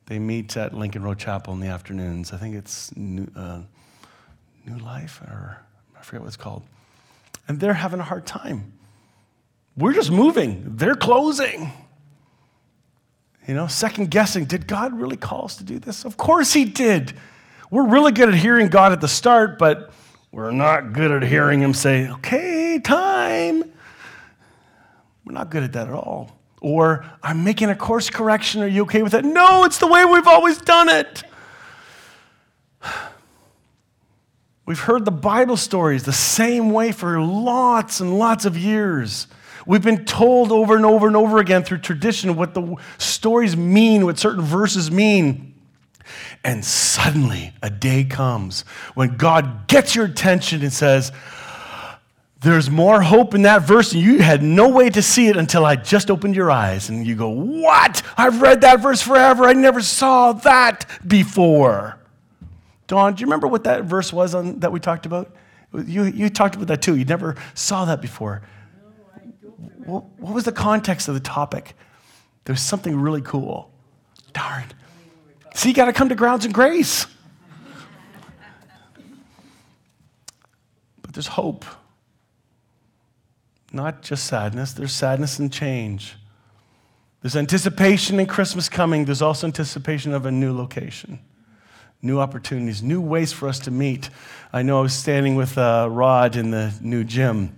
They 0.07 0.19
meet 0.19 0.55
at 0.55 0.73
Lincoln 0.73 1.03
Road 1.03 1.17
Chapel 1.17 1.53
in 1.53 1.59
the 1.59 1.67
afternoons. 1.67 2.31
I 2.31 2.37
think 2.37 2.55
it's 2.55 2.95
New, 2.95 3.27
uh, 3.35 3.61
New 4.65 4.77
Life, 4.77 5.21
or 5.21 5.59
I 5.97 6.01
forget 6.01 6.21
what 6.21 6.27
it's 6.27 6.37
called. 6.37 6.63
And 7.47 7.59
they're 7.59 7.73
having 7.73 7.99
a 7.99 8.03
hard 8.03 8.25
time. 8.25 8.73
We're 9.77 9.93
just 9.93 10.11
moving, 10.11 10.63
they're 10.77 10.95
closing. 10.95 11.71
You 13.47 13.53
know, 13.53 13.67
second 13.67 14.09
guessing, 14.09 14.45
did 14.45 14.67
God 14.67 14.99
really 14.99 15.17
call 15.17 15.45
us 15.45 15.57
to 15.57 15.63
do 15.63 15.77
this? 15.79 16.05
Of 16.05 16.17
course 16.17 16.53
He 16.53 16.65
did. 16.65 17.13
We're 17.72 17.88
really 17.88 18.12
good 18.12 18.29
at 18.29 18.36
hearing 18.36 18.67
God 18.69 18.91
at 18.91 19.01
the 19.01 19.07
start, 19.07 19.57
but 19.57 19.91
we're 20.31 20.51
not 20.51 20.93
good 20.93 21.12
at 21.12 21.24
hearing 21.24 21.62
Him 21.62 21.74
say, 21.74 22.10
okay, 22.10 22.79
time. 22.79 23.63
We're 25.25 25.34
not 25.34 25.50
good 25.50 25.63
at 25.63 25.74
that 25.74 25.88
at 25.88 25.93
all. 25.93 26.38
Or, 26.62 27.05
I'm 27.24 27.43
making 27.43 27.69
a 27.69 27.75
course 27.75 28.10
correction. 28.10 28.62
Are 28.62 28.67
you 28.67 28.84
okay 28.84 29.01
with 29.01 29.13
that? 29.13 29.25
No, 29.25 29.63
it's 29.65 29.79
the 29.79 29.88
way 29.88 30.05
we've 30.05 30.27
always 30.27 30.57
done 30.57 30.89
it. 30.89 31.24
We've 34.67 34.79
heard 34.79 35.05
the 35.05 35.12
Bible 35.12 35.57
stories 35.57 36.05
the 36.05 36.12
same 36.12 36.72
way 36.72 36.91
for 36.91 37.22
lots 37.22 38.00
and 38.00 38.17
lots 38.17 38.45
of 38.45 38.57
years. 38.57 39.27
We've 39.67 39.84
been 39.84 40.05
told 40.05 40.51
over 40.51 40.75
and 40.75 40.86
over 40.86 41.05
and 41.05 41.15
over 41.15 41.38
again 41.38 41.63
through 41.63 41.79
tradition 41.79 42.36
what 42.36 42.55
the 42.55 42.75
stories 42.98 43.55
mean, 43.55 44.05
what 44.05 44.17
certain 44.17 44.41
verses 44.41 44.89
mean. 44.89 45.54
And 46.45 46.63
suddenly 46.63 47.53
a 47.63 47.71
day 47.71 48.03
comes 48.03 48.61
when 48.93 49.17
God 49.17 49.67
gets 49.67 49.95
your 49.95 50.05
attention 50.05 50.61
and 50.61 50.71
says, 50.71 51.11
There's 52.41 52.69
more 52.69 53.01
hope 53.01 53.33
in 53.33 53.41
that 53.41 53.63
verse, 53.63 53.93
and 53.93 54.01
you 54.03 54.21
had 54.21 54.43
no 54.43 54.69
way 54.69 54.91
to 54.91 55.01
see 55.01 55.27
it 55.27 55.37
until 55.37 55.65
I 55.65 55.75
just 55.75 56.11
opened 56.11 56.35
your 56.35 56.51
eyes. 56.51 56.87
And 56.87 57.05
you 57.07 57.15
go, 57.15 57.29
What? 57.29 58.03
I've 58.15 58.43
read 58.43 58.61
that 58.61 58.79
verse 58.79 59.01
forever. 59.01 59.45
I 59.45 59.53
never 59.53 59.81
saw 59.81 60.33
that 60.33 60.85
before. 61.07 61.97
Don, 62.85 63.15
do 63.15 63.21
you 63.21 63.25
remember 63.25 63.47
what 63.47 63.63
that 63.63 63.85
verse 63.85 64.13
was 64.13 64.35
on, 64.35 64.59
that 64.59 64.71
we 64.71 64.79
talked 64.79 65.07
about? 65.07 65.35
You, 65.73 66.03
you 66.03 66.29
talked 66.29 66.53
about 66.53 66.67
that 66.67 66.83
too. 66.83 66.95
You 66.95 67.05
never 67.05 67.35
saw 67.55 67.85
that 67.85 68.01
before. 68.01 68.43
No, 68.79 69.85
what, 69.85 70.03
what 70.19 70.35
was 70.35 70.43
the 70.43 70.51
context 70.51 71.07
of 71.07 71.15
the 71.15 71.19
topic? 71.19 71.73
There 72.43 72.53
was 72.53 72.61
something 72.61 72.95
really 72.95 73.23
cool. 73.23 73.71
Darn. 74.33 74.65
See, 75.55 75.69
you 75.69 75.75
got 75.75 75.85
to 75.85 75.93
come 75.93 76.09
to 76.09 76.15
grounds 76.15 76.43
and 76.43 76.53
grace. 76.53 77.07
But 81.01 81.13
there's 81.13 81.27
hope. 81.27 81.63
Not 83.71 84.01
just 84.01 84.25
sadness, 84.25 84.74
there's 84.74 84.91
sadness 84.91 85.39
and 85.39 85.51
change. 85.51 86.17
There's 87.21 87.38
anticipation 87.38 88.19
in 88.19 88.25
Christmas 88.25 88.67
coming, 88.67 89.05
there's 89.05 89.21
also 89.21 89.47
anticipation 89.47 90.13
of 90.13 90.25
a 90.25 90.31
new 90.31 90.55
location, 90.55 91.19
new 92.01 92.19
opportunities, 92.19 92.83
new 92.83 93.00
ways 93.00 93.31
for 93.31 93.47
us 93.47 93.59
to 93.59 93.71
meet. 93.71 94.09
I 94.51 94.62
know 94.62 94.79
I 94.79 94.81
was 94.81 94.93
standing 94.93 95.35
with 95.35 95.57
uh, 95.57 95.88
Rod 95.89 96.35
in 96.35 96.51
the 96.51 96.74
new 96.81 97.05
gym 97.05 97.57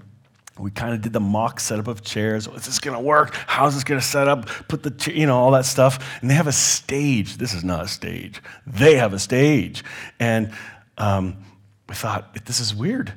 we 0.60 0.72
kind 0.72 0.94
of 0.94 1.02
did 1.02 1.14
the 1.14 1.20
mock 1.20 1.60
setup 1.60 1.88
of 1.88 2.04
chairs. 2.04 2.48
Is 2.48 2.66
this 2.66 2.80
going 2.80 2.96
to 2.96 3.04
work? 3.04 3.34
How's 3.34 3.76
this 3.76 3.84
going 3.84 4.00
to 4.00 4.06
set 4.06 4.28
up? 4.28 4.48
Put 4.68 4.84
the, 4.84 5.14
you 5.14 5.26
know, 5.26 5.38
all 5.38 5.52
that 5.52 5.66
stuff. 5.66 6.20
And 6.22 6.30
they 6.30 6.36
have 6.36 6.48
a 6.48 6.52
stage. 6.52 7.38
This 7.38 7.54
is 7.54 7.64
not 7.64 7.86
a 7.86 7.88
stage. 7.88 8.42
They 8.66 8.96
have 8.96 9.14
a 9.14 9.20
stage. 9.20 9.84
And 10.20 10.52
um, 10.98 11.38
we 11.88 11.96
thought, 11.96 12.46
this 12.46 12.60
is 12.60 12.74
weird. 12.74 13.14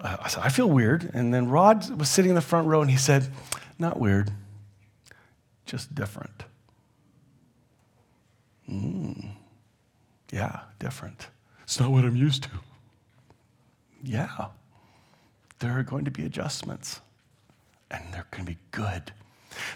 I 0.00 0.28
said, 0.28 0.42
I 0.42 0.48
feel 0.48 0.68
weird. 0.68 1.10
And 1.14 1.32
then 1.32 1.48
Rod 1.48 1.88
was 1.98 2.08
sitting 2.08 2.30
in 2.30 2.34
the 2.34 2.40
front 2.40 2.66
row 2.68 2.80
and 2.80 2.90
he 2.90 2.96
said, 2.96 3.28
not 3.78 3.98
weird, 4.00 4.30
just 5.66 5.94
different. 5.94 6.44
Mm. 8.70 9.30
Yeah, 10.30 10.60
different. 10.78 11.28
It's 11.62 11.78
not 11.78 11.90
what 11.90 12.04
I'm 12.04 12.16
used 12.16 12.44
to. 12.44 12.50
Yeah 14.02 14.48
there 15.62 15.78
are 15.78 15.84
going 15.84 16.04
to 16.04 16.10
be 16.10 16.26
adjustments, 16.26 17.00
and 17.90 18.02
they're 18.12 18.26
going 18.32 18.44
to 18.44 18.52
be 18.52 18.58
good. 18.72 19.12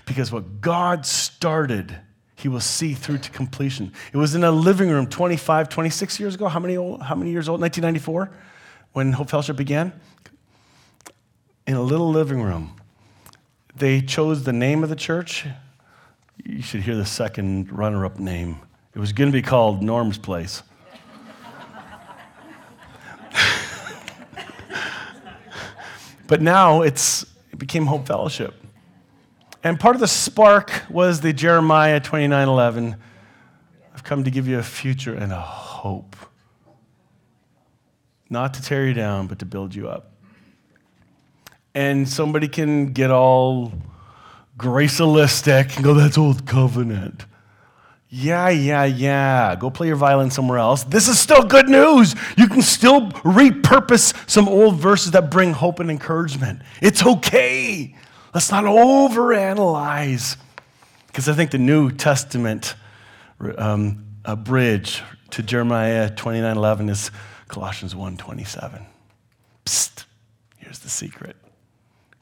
Because 0.04 0.32
what 0.32 0.60
God 0.60 1.06
started, 1.06 1.96
He 2.34 2.48
will 2.48 2.60
see 2.60 2.92
through 2.92 3.18
to 3.18 3.30
completion. 3.30 3.92
It 4.12 4.16
was 4.16 4.34
in 4.34 4.42
a 4.42 4.50
living 4.50 4.90
room 4.90 5.06
25, 5.06 5.68
26 5.68 6.20
years 6.20 6.34
ago. 6.34 6.48
How 6.48 6.58
many, 6.58 6.76
old, 6.76 7.02
how 7.02 7.14
many 7.14 7.30
years 7.30 7.48
old? 7.48 7.60
1994, 7.60 8.30
when 8.92 9.12
Hope 9.12 9.30
Fellowship 9.30 9.56
began? 9.56 9.92
In 11.66 11.74
a 11.74 11.82
little 11.82 12.10
living 12.10 12.42
room. 12.42 12.76
They 13.76 14.00
chose 14.00 14.42
the 14.42 14.52
name 14.52 14.82
of 14.82 14.88
the 14.88 14.96
church. 14.96 15.46
You 16.44 16.62
should 16.62 16.82
hear 16.82 16.96
the 16.96 17.06
second 17.06 17.70
runner 17.70 18.04
up 18.04 18.18
name. 18.18 18.58
It 18.94 18.98
was 18.98 19.12
going 19.12 19.30
to 19.30 19.32
be 19.32 19.42
called 19.42 19.82
Norm's 19.82 20.18
Place. 20.18 20.62
But 26.26 26.42
now 26.42 26.82
it's, 26.82 27.24
it 27.52 27.58
became 27.58 27.86
Hope 27.86 28.06
Fellowship. 28.06 28.54
And 29.62 29.80
part 29.80 29.96
of 29.96 30.00
the 30.00 30.08
spark 30.08 30.82
was 30.88 31.20
the 31.20 31.32
Jeremiah 31.32 32.00
29 32.00 32.48
11. 32.48 32.96
I've 33.94 34.04
come 34.04 34.24
to 34.24 34.30
give 34.30 34.46
you 34.46 34.58
a 34.58 34.62
future 34.62 35.14
and 35.14 35.32
a 35.32 35.40
hope. 35.40 36.14
Not 38.28 38.54
to 38.54 38.62
tear 38.62 38.86
you 38.86 38.94
down, 38.94 39.26
but 39.26 39.38
to 39.38 39.46
build 39.46 39.74
you 39.74 39.88
up. 39.88 40.12
And 41.74 42.08
somebody 42.08 42.48
can 42.48 42.92
get 42.92 43.10
all 43.10 43.72
gracialistic 44.58 45.76
and 45.76 45.84
go, 45.84 45.94
that's 45.94 46.18
old 46.18 46.46
covenant. 46.46 47.26
Yeah, 48.08 48.48
yeah, 48.50 48.84
yeah. 48.84 49.56
Go 49.56 49.68
play 49.68 49.88
your 49.88 49.96
violin 49.96 50.30
somewhere 50.30 50.58
else. 50.58 50.84
This 50.84 51.08
is 51.08 51.18
still 51.18 51.42
good 51.42 51.68
news. 51.68 52.14
You 52.36 52.46
can 52.46 52.62
still 52.62 53.10
repurpose 53.10 54.14
some 54.30 54.48
old 54.48 54.76
verses 54.76 55.10
that 55.10 55.30
bring 55.30 55.52
hope 55.52 55.80
and 55.80 55.90
encouragement. 55.90 56.62
It's 56.80 57.04
okay. 57.04 57.96
Let's 58.32 58.50
not 58.50 58.64
overanalyze. 58.64 60.36
Because 61.08 61.28
I 61.28 61.32
think 61.32 61.50
the 61.50 61.58
New 61.58 61.90
Testament 61.90 62.74
um, 63.58 64.04
a 64.24 64.36
bridge 64.36 65.02
to 65.30 65.42
Jeremiah 65.42 66.10
29:11 66.10 66.90
is 66.90 67.10
Colossians 67.48 67.94
1:27. 67.94 68.86
Psst. 69.64 70.04
Here's 70.58 70.78
the 70.78 70.88
secret. 70.88 71.36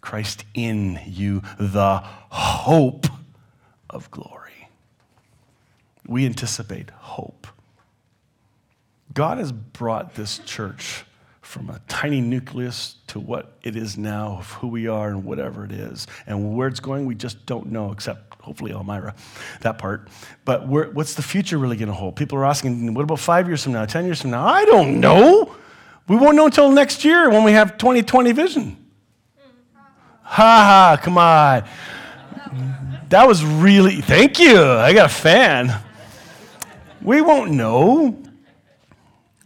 Christ 0.00 0.45
in 0.55 1.00
you, 1.07 1.43
the 1.59 2.03
hope 2.31 3.07
of 3.88 4.11
glory 4.11 4.44
we 6.06 6.26
anticipate 6.26 6.90
hope. 6.90 7.46
God 9.12 9.38
has 9.38 9.52
brought 9.52 10.14
this 10.14 10.38
church 10.38 11.04
from 11.40 11.70
a 11.70 11.78
tiny 11.88 12.20
nucleus 12.20 12.96
to 13.06 13.20
what 13.20 13.52
it 13.62 13.76
is 13.76 13.96
now 13.96 14.38
of 14.38 14.50
who 14.54 14.66
we 14.66 14.88
are 14.88 15.08
and 15.08 15.25
whatever 15.25 15.64
it 15.64 15.73
is. 15.73 16.06
And 16.26 16.56
where 16.56 16.66
it's 16.68 16.80
going, 16.80 17.06
we 17.06 17.14
just 17.14 17.46
don't 17.46 17.70
know, 17.70 17.92
except 17.92 18.42
hopefully 18.42 18.73
Elmira, 18.73 19.14
that 19.61 19.78
part. 19.78 20.08
But 20.44 20.66
what's 20.66 21.14
the 21.14 21.23
future 21.23 21.58
really 21.58 21.76
going 21.76 21.88
to 21.88 21.94
hold? 21.94 22.16
People 22.16 22.38
are 22.38 22.44
asking, 22.44 22.92
what 22.92 23.02
about 23.02 23.20
five 23.20 23.46
years 23.46 23.62
from 23.62 23.73
now, 23.73 23.84
10 23.84 24.04
years 24.04 24.23
from 24.23 24.32
now? 24.32 24.44
I 24.46 24.64
don't 24.64 25.00
know. 25.00 25.54
We 26.08 26.16
won't 26.16 26.37
know 26.37 26.46
until 26.46 26.70
next 26.70 27.04
year 27.04 27.30
when 27.30 27.44
we 27.44 27.52
have 27.52 27.78
2020 27.78 28.32
vision. 28.32 28.76
Ha 30.23 30.96
ha, 30.96 31.00
come 31.00 31.18
on. 31.18 31.64
That 33.11 33.28
was 33.28 33.44
really, 33.44 34.00
thank 34.00 34.40
you. 34.40 34.61
I 34.61 34.92
got 34.92 35.06
a 35.06 35.14
fan. 35.14 35.73
We 37.04 37.20
won't 37.20 37.50
know. 37.52 38.16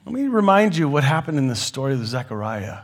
Let 0.07 0.15
me 0.15 0.29
remind 0.29 0.77
you 0.77 0.89
what 0.89 1.03
happened 1.03 1.39
in 1.39 1.49
the 1.49 1.57
story 1.57 1.93
of 1.93 2.07
Zechariah. 2.07 2.79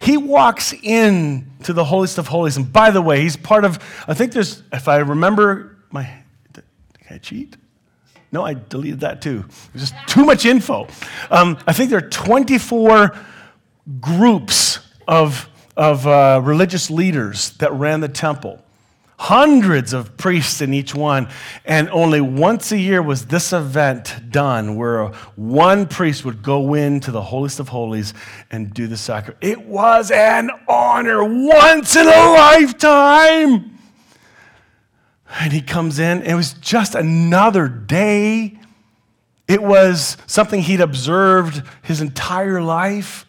He 0.00 0.16
walks 0.16 0.72
in 0.72 1.50
to 1.64 1.74
the 1.74 1.84
holiest 1.84 2.16
of 2.16 2.26
holies, 2.26 2.56
and 2.56 2.72
by 2.72 2.90
the 2.90 3.02
way, 3.02 3.20
he's 3.20 3.36
part 3.36 3.66
of. 3.66 3.78
I 4.08 4.14
think 4.14 4.32
there's, 4.32 4.62
if 4.72 4.88
I 4.88 4.96
remember 4.98 5.76
my, 5.90 6.08
can 6.54 6.64
I 7.10 7.18
cheat? 7.18 7.56
No, 8.32 8.42
I 8.44 8.54
deleted 8.54 9.00
that 9.00 9.20
too. 9.20 9.44
There's 9.74 9.90
just 9.90 10.08
too 10.08 10.24
much 10.24 10.46
info. 10.46 10.88
Um, 11.30 11.58
I 11.66 11.74
think 11.74 11.90
there 11.90 11.98
are 11.98 12.08
24 12.08 13.14
groups 14.00 14.78
of 15.06 15.48
of 15.76 16.06
uh, 16.06 16.40
religious 16.42 16.90
leaders 16.90 17.50
that 17.58 17.72
ran 17.72 18.00
the 18.00 18.08
temple 18.08 18.62
hundreds 19.22 19.92
of 19.92 20.16
priests 20.16 20.62
in 20.62 20.72
each 20.72 20.94
one. 20.94 21.28
And 21.66 21.90
only 21.90 22.22
once 22.22 22.72
a 22.72 22.78
year 22.78 23.02
was 23.02 23.26
this 23.26 23.52
event 23.52 24.16
done 24.30 24.76
where 24.76 25.08
one 25.36 25.86
priest 25.86 26.24
would 26.24 26.42
go 26.42 26.72
into 26.72 27.10
the 27.10 27.20
holiest 27.20 27.60
of 27.60 27.68
holies 27.68 28.14
and 28.50 28.72
do 28.72 28.86
the 28.86 28.96
sacrifice. 28.96 29.38
It 29.42 29.66
was 29.66 30.10
an 30.10 30.50
honor 30.66 31.22
once 31.22 31.96
in 31.96 32.06
a 32.06 32.32
lifetime. 32.32 33.78
And 35.38 35.52
he 35.52 35.60
comes 35.60 35.98
in, 35.98 36.22
it 36.22 36.34
was 36.34 36.54
just 36.54 36.94
another 36.94 37.68
day 37.68 38.58
It 39.50 39.64
was 39.64 40.16
something 40.28 40.62
he'd 40.62 40.80
observed 40.80 41.64
his 41.82 42.00
entire 42.00 42.62
life. 42.62 43.26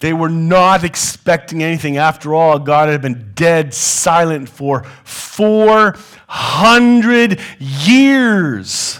They 0.00 0.12
were 0.14 0.30
not 0.30 0.82
expecting 0.82 1.62
anything. 1.62 1.98
After 1.98 2.34
all, 2.34 2.58
God 2.58 2.88
had 2.88 3.02
been 3.02 3.32
dead, 3.34 3.74
silent 3.74 4.48
for 4.48 4.84
400 5.04 7.38
years. 7.58 8.98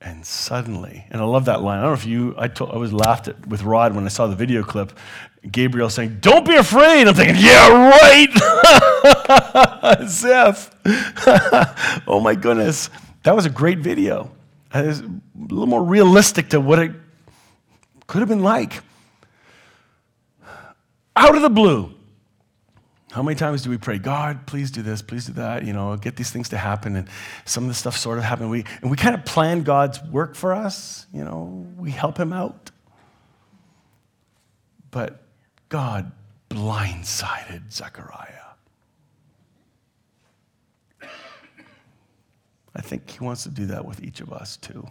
And 0.00 0.24
suddenly, 0.26 1.06
and 1.10 1.20
I 1.22 1.24
love 1.24 1.46
that 1.46 1.62
line. 1.62 1.78
I 1.78 1.82
don't 1.82 1.90
know 1.90 1.94
if 1.94 2.04
you, 2.04 2.34
I, 2.36 2.48
told, 2.48 2.72
I 2.72 2.76
was 2.76 2.92
laughed 2.92 3.28
at 3.28 3.46
with 3.46 3.62
Rod 3.62 3.94
when 3.94 4.04
I 4.04 4.08
saw 4.08 4.26
the 4.26 4.36
video 4.36 4.62
clip. 4.62 4.92
Gabriel 5.50 5.88
saying, 5.88 6.18
Don't 6.20 6.46
be 6.46 6.56
afraid. 6.56 7.08
I'm 7.08 7.14
thinking, 7.14 7.36
Yeah, 7.38 7.90
right. 7.90 8.28
If. 10.24 10.70
oh 12.06 12.20
my 12.22 12.34
goodness. 12.34 12.90
That 13.22 13.34
was 13.34 13.46
a 13.46 13.50
great 13.50 13.78
video. 13.78 14.30
It 14.74 14.86
was 14.86 15.00
a 15.00 15.10
little 15.34 15.66
more 15.66 15.82
realistic 15.82 16.50
to 16.50 16.60
what 16.60 16.78
it 16.78 16.92
could 18.12 18.20
have 18.20 18.28
been 18.28 18.42
like. 18.42 18.82
Out 21.16 21.34
of 21.34 21.40
the 21.40 21.48
blue. 21.48 21.94
How 23.10 23.22
many 23.22 23.36
times 23.36 23.62
do 23.62 23.70
we 23.70 23.78
pray, 23.78 23.96
God, 23.96 24.46
please 24.46 24.70
do 24.70 24.82
this, 24.82 25.00
please 25.00 25.24
do 25.24 25.32
that, 25.32 25.64
you 25.64 25.72
know, 25.72 25.96
get 25.96 26.16
these 26.16 26.30
things 26.30 26.50
to 26.50 26.58
happen? 26.58 26.94
And 26.96 27.08
some 27.46 27.64
of 27.64 27.68
the 27.68 27.74
stuff 27.74 27.96
sort 27.96 28.18
of 28.18 28.24
happened. 28.24 28.50
We, 28.50 28.66
and 28.82 28.90
we 28.90 28.98
kind 28.98 29.14
of 29.14 29.24
plan 29.24 29.62
God's 29.62 29.98
work 30.10 30.34
for 30.34 30.52
us, 30.52 31.06
you 31.10 31.24
know, 31.24 31.66
we 31.78 31.90
help 31.90 32.18
him 32.18 32.34
out. 32.34 32.70
But 34.90 35.22
God 35.70 36.12
blindsided 36.50 37.72
Zechariah. 37.72 38.28
I 42.74 42.82
think 42.82 43.08
he 43.08 43.24
wants 43.24 43.44
to 43.44 43.48
do 43.48 43.64
that 43.66 43.86
with 43.86 44.02
each 44.04 44.20
of 44.20 44.34
us 44.34 44.58
too. 44.58 44.86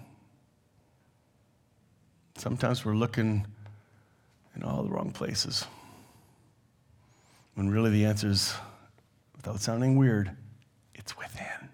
Sometimes 2.37 2.85
we're 2.85 2.95
looking 2.95 3.45
in 4.55 4.63
all 4.63 4.83
the 4.83 4.89
wrong 4.89 5.11
places. 5.11 5.65
When 7.55 7.69
really 7.69 7.91
the 7.91 8.05
answer 8.05 8.29
is, 8.29 8.53
without 9.35 9.59
sounding 9.59 9.97
weird, 9.97 10.31
it's 10.95 11.17
within. 11.17 11.69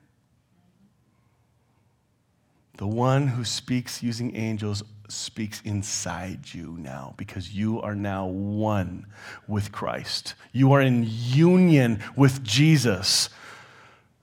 The 2.78 2.88
one 2.88 3.28
who 3.28 3.44
speaks 3.44 4.04
using 4.04 4.36
angels 4.36 4.84
speaks 5.10 5.62
inside 5.62 6.54
you 6.54 6.76
now 6.80 7.14
because 7.18 7.54
you 7.54 7.82
are 7.82 7.96
now 7.96 8.28
one 8.28 9.06
with 9.48 9.72
Christ. 9.72 10.36
You 10.52 10.74
are 10.74 10.82
in 10.82 11.06
union 11.08 12.04
with 12.16 12.44
Jesus. 12.44 13.30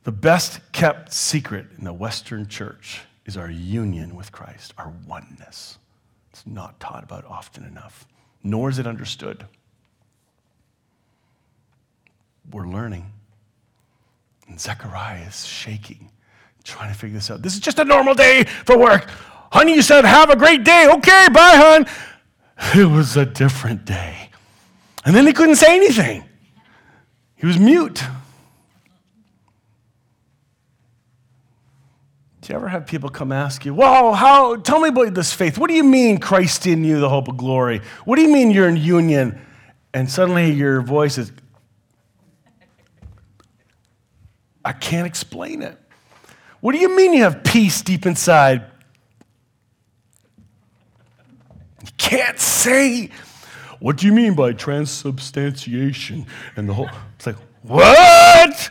The 0.05 0.12
best 0.12 0.61
kept 0.73 1.12
secret 1.12 1.67
in 1.79 1.85
the 1.85 1.93
Western 1.93 2.47
church 2.47 3.00
is 3.25 3.37
our 3.37 3.50
union 3.50 4.14
with 4.14 4.31
Christ, 4.31 4.75
our 4.76 4.93
oneness. 5.07 5.79
It's 6.35 6.45
not 6.49 6.81
taught 6.81 7.05
about 7.05 7.25
often 7.26 7.62
enough, 7.64 8.09
nor 8.43 8.69
is 8.69 8.81
it 8.81 8.88
understood. 8.88 9.47
We're 12.50 12.67
learning. 12.67 13.12
And 14.49 14.59
Zechariah 14.59 15.29
is 15.29 15.47
shaking, 15.47 16.11
trying 16.64 16.93
to 16.93 16.99
figure 16.99 17.19
this 17.19 17.31
out. 17.31 17.41
This 17.41 17.55
is 17.55 17.61
just 17.61 17.79
a 17.79 17.85
normal 17.85 18.14
day 18.14 18.43
for 18.67 18.76
work. 18.76 19.09
Honey, 19.53 19.75
you 19.75 19.83
said, 19.83 20.05
have 20.05 20.29
a 20.29 20.35
great 20.35 20.64
day. 20.64 20.88
Okay, 20.91 21.29
bye, 21.33 21.55
hon. 21.55 21.87
It 22.81 22.87
was 22.87 23.17
a 23.17 23.25
different 23.25 23.85
day. 23.85 24.31
And 25.05 25.14
then 25.14 25.29
he 25.29 25.33
couldn't 25.33 25.55
say 25.55 25.76
anything, 25.76 26.25
he 27.37 27.47
was 27.47 27.61
mute. 27.61 28.03
Do 32.45 32.53
you 32.53 32.59
ever 32.59 32.69
have 32.69 32.87
people 32.87 33.09
come 33.09 33.33
ask 33.33 33.65
you, 33.65 33.73
Well, 33.73 34.13
how, 34.13 34.57
tell 34.57 34.79
me 34.79 34.91
about 34.91 35.15
this 35.15 35.33
faith. 35.33 35.57
What 35.57 35.69
do 35.69 35.75
you 35.75 35.83
mean 35.83 36.19
Christ 36.19 36.67
in 36.67 36.85
you, 36.85 37.00
the 37.00 37.09
hope 37.09 37.26
of 37.28 37.39
glory? 37.39 37.80
What 38.04 38.17
do 38.17 38.23
you 38.23 38.28
mean 38.28 38.50
you're 38.50 38.69
in 38.69 38.76
union? 38.76 39.41
And 39.95 40.11
suddenly 40.11 40.50
your 40.50 40.83
voice 40.83 41.17
is, 41.17 41.33
I 44.63 44.73
can't 44.73 45.07
explain 45.07 45.63
it. 45.63 45.78
What 46.61 46.73
do 46.73 46.78
you 46.78 46.95
mean 46.95 47.15
you 47.15 47.23
have 47.23 47.45
peace 47.45 47.80
deep 47.80 48.04
inside? 48.04 48.67
You 51.83 51.93
can't 51.97 52.39
say. 52.39 53.09
What 53.80 53.97
do 53.97 54.07
you 54.07 54.13
mean 54.13 54.35
by 54.35 54.52
transubstantiation? 54.52 56.26
And 56.57 56.69
the 56.69 56.75
whole, 56.75 56.91
it's 57.17 57.26
like, 57.26 57.37
what? 57.63 58.71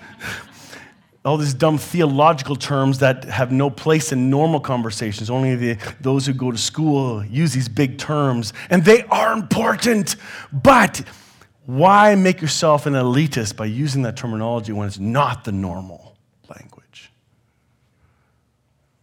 All 1.26 1.38
these 1.38 1.54
dumb 1.54 1.78
theological 1.78 2.56
terms 2.56 3.00
that 3.00 3.24
have 3.26 3.52
no 3.52 3.70
place 3.70 4.12
in 4.12 4.30
normal 4.30 4.60
conversations. 4.60 5.30
Only 5.30 5.56
the, 5.56 5.78
those 6.02 6.26
who 6.26 6.34
go 6.34 6.52
to 6.52 6.58
school 6.58 7.24
use 7.26 7.54
these 7.54 7.70
big 7.70 7.98
terms, 7.98 8.52
and 8.70 8.84
they 8.84 9.04
are 9.04 9.32
important. 9.32 10.18
But 10.52 11.02
why 11.66 12.16
make 12.16 12.42
yourself 12.42 12.86
an 12.86 12.94
elitist 12.94 13.56
by 13.56 13.66
using 13.66 14.02
that 14.02 14.18
terminology 14.18 14.74
when 14.74 14.86
it's 14.86 15.00
not 15.00 15.46
the 15.46 15.54
normal 15.54 16.18
language? 16.50 17.10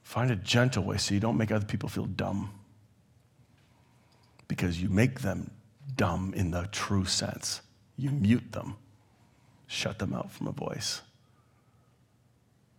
Find 0.02 0.30
a 0.30 0.36
gentle 0.36 0.84
way 0.84 0.98
so 0.98 1.14
you 1.14 1.20
don't 1.20 1.38
make 1.38 1.50
other 1.50 1.64
people 1.64 1.88
feel 1.88 2.04
dumb. 2.06 2.50
Because 4.46 4.82
you 4.82 4.90
make 4.90 5.20
them 5.20 5.52
dumb 5.96 6.34
in 6.36 6.50
the 6.50 6.68
true 6.70 7.06
sense. 7.06 7.62
You 7.96 8.10
mute 8.10 8.52
them, 8.52 8.76
shut 9.68 9.98
them 9.98 10.12
out 10.12 10.30
from 10.30 10.48
a 10.48 10.52
voice. 10.52 11.00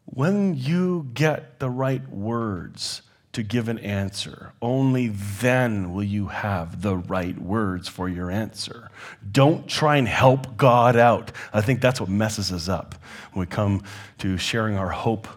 When 0.05 0.55
you 0.55 1.09
get 1.13 1.59
the 1.59 1.69
right 1.69 2.07
words 2.09 3.01
to 3.33 3.43
give 3.43 3.69
an 3.69 3.79
answer, 3.79 4.51
only 4.61 5.07
then 5.07 5.93
will 5.93 6.03
you 6.03 6.27
have 6.27 6.81
the 6.81 6.97
right 6.97 7.39
words 7.39 7.87
for 7.87 8.09
your 8.09 8.29
answer. 8.29 8.89
Don't 9.31 9.67
try 9.67 9.95
and 9.97 10.07
help 10.07 10.57
God 10.57 10.97
out. 10.97 11.31
I 11.53 11.61
think 11.61 11.79
that's 11.79 12.01
what 12.01 12.09
messes 12.09 12.51
us 12.51 12.67
up 12.67 12.95
when 13.31 13.41
we 13.41 13.49
come 13.49 13.83
to 14.17 14.37
sharing 14.37 14.75
our 14.75 14.89
hope 14.89 15.27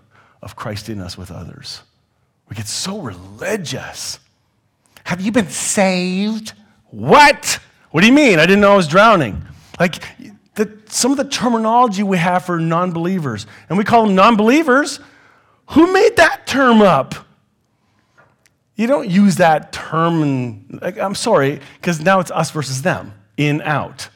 of 0.43 0.57
Christ 0.57 0.89
in 0.89 1.01
us 1.01 1.17
with 1.17 1.31
others. 1.31 1.83
We 2.49 2.57
get 2.57 2.67
so 2.67 2.99
religious. 2.99 4.19
Have 5.05 5.21
you 5.21 5.31
been 5.31 5.49
saved? 5.49 6.53
What? 6.91 7.61
What 7.93 8.01
do 8.01 8.07
you 8.07 8.13
mean? 8.13 8.39
I 8.39 8.47
didn't 8.47 8.61
know 8.61 8.73
I 8.73 8.77
was 8.77 8.89
drowning. 8.89 9.47
Like, 9.79 10.03
the, 10.55 10.79
some 10.87 11.11
of 11.11 11.17
the 11.17 11.25
terminology 11.25 12.03
we 12.03 12.19
have 12.19 12.45
for 12.45 12.59
non 12.59 12.93
believers, 12.93 13.47
and 13.69 13.77
we 13.77 13.85
call 13.85 14.07
them 14.07 14.15
non 14.15 14.37
believers. 14.37 15.01
Who 15.71 15.93
made 15.93 16.17
that 16.17 16.47
term 16.47 16.83
up? 16.83 17.15
You 18.77 18.87
don't 18.87 19.09
use 19.09 19.37
that 19.37 19.73
term, 19.73 20.23
and 20.23 20.79
like, 20.83 20.99
I'm 20.99 21.15
sorry, 21.15 21.61
because 21.77 22.01
now 22.01 22.21
it's 22.21 22.31
us 22.31 22.51
versus 22.51 22.83
them, 22.83 23.15
in, 23.37 23.63
out. 23.63 24.09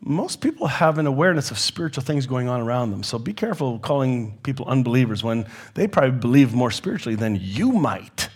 Most 0.00 0.40
people 0.40 0.68
have 0.68 0.98
an 0.98 1.06
awareness 1.06 1.50
of 1.50 1.58
spiritual 1.58 2.04
things 2.04 2.26
going 2.26 2.48
on 2.48 2.60
around 2.60 2.92
them, 2.92 3.02
so 3.02 3.18
be 3.18 3.32
careful 3.32 3.80
calling 3.80 4.38
people 4.44 4.66
unbelievers 4.66 5.24
when 5.24 5.46
they 5.74 5.88
probably 5.88 6.18
believe 6.18 6.54
more 6.54 6.70
spiritually 6.70 7.16
than 7.16 7.36
you 7.40 7.72
might. 7.72 8.28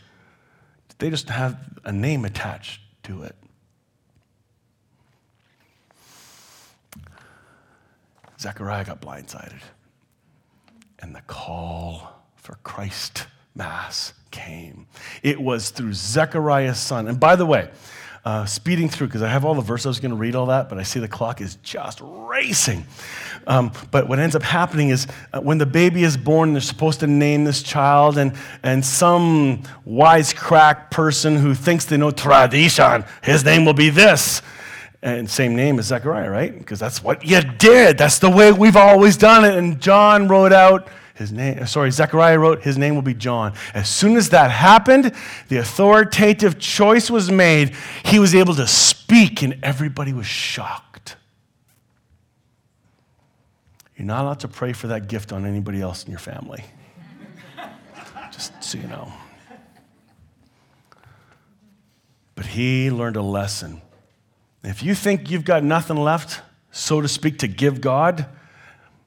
They 0.99 1.11
just 1.11 1.29
have 1.29 1.59
a 1.85 1.93
name 1.93 2.25
attached 2.25 2.81
to 3.05 3.23
it. 3.23 3.37
Zechariah 8.43 8.85
got 8.85 9.01
blindsided. 9.01 9.63
And 10.99 11.15
the 11.15 11.21
call 11.23 12.13
for 12.35 12.59
Christ 12.65 13.27
Mass 13.55 14.15
came. 14.33 14.87
It 15.23 15.41
was 15.41 15.71
through 15.71 15.93
Zechariah's 15.93 16.79
son. 16.79 17.07
And 17.07 17.21
by 17.21 17.37
the 17.37 17.47
way, 17.47 17.71
uh, 18.25 18.45
speeding 18.47 18.89
through, 18.89 19.09
because 19.09 19.23
I 19.23 19.29
have 19.29 19.45
all 19.45 19.55
the 19.55 19.63
verses, 19.63 19.87
I 19.87 19.89
was 19.91 20.01
going 20.01 20.11
to 20.11 20.17
read 20.17 20.35
all 20.35 20.47
that, 20.47 20.69
but 20.69 20.79
I 20.79 20.83
see 20.83 20.99
the 21.01 21.09
clock 21.09 21.41
is 21.41 21.57
just 21.63 22.01
racing. 22.03 22.85
Um, 23.47 23.73
but 23.91 24.09
what 24.09 24.19
ends 24.19 24.35
up 24.37 24.43
happening 24.43 24.91
is 24.91 25.07
uh, 25.33 25.41
when 25.41 25.59
the 25.59 25.67
baby 25.67 26.03
is 26.03 26.17
born, 26.17 26.53
they're 26.53 26.61
supposed 26.61 27.01
to 27.01 27.07
name 27.07 27.45
this 27.45 27.63
child, 27.63 28.19
and, 28.19 28.33
and 28.63 28.85
some 28.85 29.65
wisecrack 29.87 30.91
person 30.91 31.37
who 31.37 31.55
thinks 31.55 31.85
they 31.85 31.97
know 31.97 32.11
tradition, 32.13 33.05
his 33.23 33.45
name 33.45 33.65
will 33.65 33.75
be 33.75 33.91
this 33.91 34.41
and 35.03 35.29
same 35.29 35.57
name 35.57 35.79
as 35.79 35.87
Zechariah, 35.87 36.31
right? 36.31 36.57
Because 36.57 36.79
that's 36.79 37.03
what 37.03 37.25
you 37.25 37.41
did. 37.41 37.99
That's 37.99 38.21
the 38.21 38.31
way 38.31 38.53
we've 38.53 38.77
always 38.77 39.17
done 39.17 39.45
it. 39.45 39.57
And 39.57 39.81
John 39.81 40.29
wrote 40.29 40.53
out 40.53 40.89
his 41.15 41.33
name, 41.33 41.59
uh, 41.61 41.67
sorry, 41.67 41.91
Zechariah 41.91 42.39
wrote, 42.39 42.63
his 42.63 42.79
name 42.79 42.95
will 42.95 43.03
be 43.03 43.15
John. 43.15 43.53
As 43.75 43.89
soon 43.89 44.17
as 44.17 44.31
that 44.31 44.51
happened, 44.51 45.13
the 45.49 45.57
authoritative 45.59 46.59
choice 46.59 47.11
was 47.11 47.31
made. 47.31 47.75
He 48.05 48.19
was 48.19 48.35
able 48.35 48.55
to 48.55 48.67
speak, 48.67 49.43
and 49.43 49.59
everybody 49.63 50.13
was 50.13 50.27
shocked. 50.27 51.17
You're 53.97 54.07
not 54.07 54.23
allowed 54.25 54.41
to 54.41 54.49
pray 54.49 54.73
for 54.73 54.87
that 54.87 55.09
gift 55.09 55.33
on 55.33 55.45
anybody 55.45 55.83
else 55.83 56.05
in 56.05 56.11
your 56.11 56.21
family. 56.21 56.65
Just 58.33 58.63
so 58.63 58.79
you 58.79 58.87
know. 58.87 59.13
But 62.35 62.47
he 62.47 62.91
learned 62.91 63.17
a 63.17 63.23
lesson 63.23 63.83
if 64.65 64.83
you 64.83 64.95
think 64.95 65.31
you've 65.31 65.45
got 65.45 65.65
nothing 65.65 65.97
left, 65.97 66.41
so 66.71 67.01
to 67.01 67.09
speak, 67.09 67.39
to 67.41 67.49
give 67.49 67.81
God, 67.81 68.27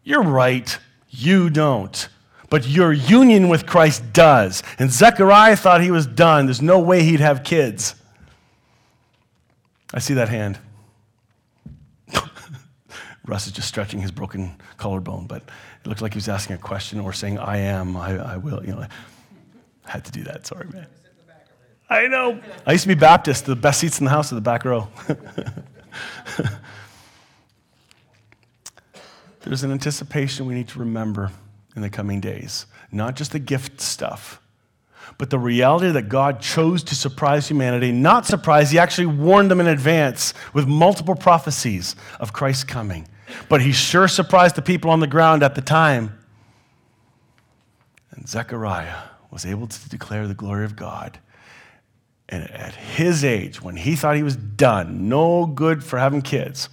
you're 0.04 0.24
right. 0.24 0.78
You 1.10 1.50
don't. 1.50 2.08
but 2.50 2.68
your 2.68 2.94
union 2.94 3.50
with 3.50 3.66
Christ 3.66 4.14
does. 4.14 4.64
And 4.78 4.92
Zechariah 4.92 5.56
thought 5.56 5.82
he 5.82 5.92
was 5.92 6.06
done. 6.06 6.46
There's 6.46 6.62
no 6.62 6.80
way 6.80 7.04
he'd 7.04 7.20
have 7.20 7.44
kids. 7.44 7.96
I 9.94 10.00
see 10.00 10.14
that 10.16 10.30
hand. 10.30 10.60
Russ 13.26 13.48
is 13.48 13.54
just 13.54 13.68
stretching 13.68 14.00
his 14.02 14.12
broken 14.12 14.56
collarbone, 14.78 15.26
but 15.28 15.42
it 15.84 15.88
looked 15.88 16.02
like 16.02 16.14
he 16.14 16.18
was 16.18 16.30
asking 16.30 16.56
a 16.56 16.60
question 16.60 17.00
or 17.00 17.14
saying, 17.14 17.40
I 17.40 17.58
am, 17.58 17.98
I, 17.98 18.34
I 18.34 18.38
will. 18.38 18.64
You 18.64 18.74
know, 18.74 18.86
I 19.86 19.92
had 19.92 20.06
to 20.06 20.12
do 20.12 20.24
that. 20.24 20.46
Sorry, 20.46 20.68
man. 20.70 20.88
I 21.90 22.08
know. 22.08 22.42
I 22.66 22.72
used 22.72 22.84
to 22.84 22.88
be 22.88 22.96
Baptist. 22.96 23.46
The 23.46 23.56
best 23.56 23.80
seats 23.80 24.00
in 24.00 24.06
the 24.06 24.12
house 24.12 24.32
are 24.32 24.36
the 24.36 24.42
back 24.42 24.66
row. 24.66 24.88
There's 29.42 29.64
an 29.64 29.72
anticipation 29.72 30.48
we 30.48 30.56
need 30.56 30.68
to 30.70 30.80
remember 30.80 31.32
in 31.76 31.84
the 31.84 31.90
coming 31.90 32.20
days, 32.20 32.66
not 32.92 33.16
just 33.16 33.32
the 33.32 33.40
gift 33.40 33.80
stuff, 33.80 34.42
but 35.20 35.30
the 35.30 35.38
reality 35.38 35.92
that 35.92 36.10
God 36.10 36.42
chose 36.42 36.82
to 36.86 36.96
surprise 36.96 37.48
humanity. 37.48 37.92
Not 37.92 38.26
surprise, 38.26 38.72
He 38.72 38.80
actually 38.80 39.06
warned 39.06 39.52
them 39.52 39.60
in 39.60 39.68
advance 39.68 40.34
with 40.54 40.68
multiple 40.68 41.16
prophecies 41.16 41.96
of 42.20 42.34
Christ's 42.34 42.64
coming. 42.64 43.08
But 43.48 43.62
He 43.62 43.72
sure 43.72 44.08
surprised 44.08 44.56
the 44.56 44.64
people 44.64 44.90
on 44.90 45.00
the 45.00 45.08
ground 45.08 45.44
at 45.44 45.54
the 45.54 45.62
time. 45.62 46.18
And 48.12 48.28
Zechariah 48.28 48.96
was 49.30 49.46
able 49.46 49.68
to 49.68 49.90
declare 49.90 50.28
the 50.28 50.34
glory 50.34 50.66
of 50.66 50.76
God. 50.76 51.20
And 52.30 52.50
at 52.52 52.74
his 52.74 53.24
age, 53.24 53.62
when 53.62 53.76
he 53.76 53.96
thought 53.96 54.16
he 54.16 54.24
was 54.24 54.36
done, 54.36 55.08
no 55.08 55.46
good 55.46 55.84
for 55.84 56.00
having 56.00 56.22
kids, 56.22 56.70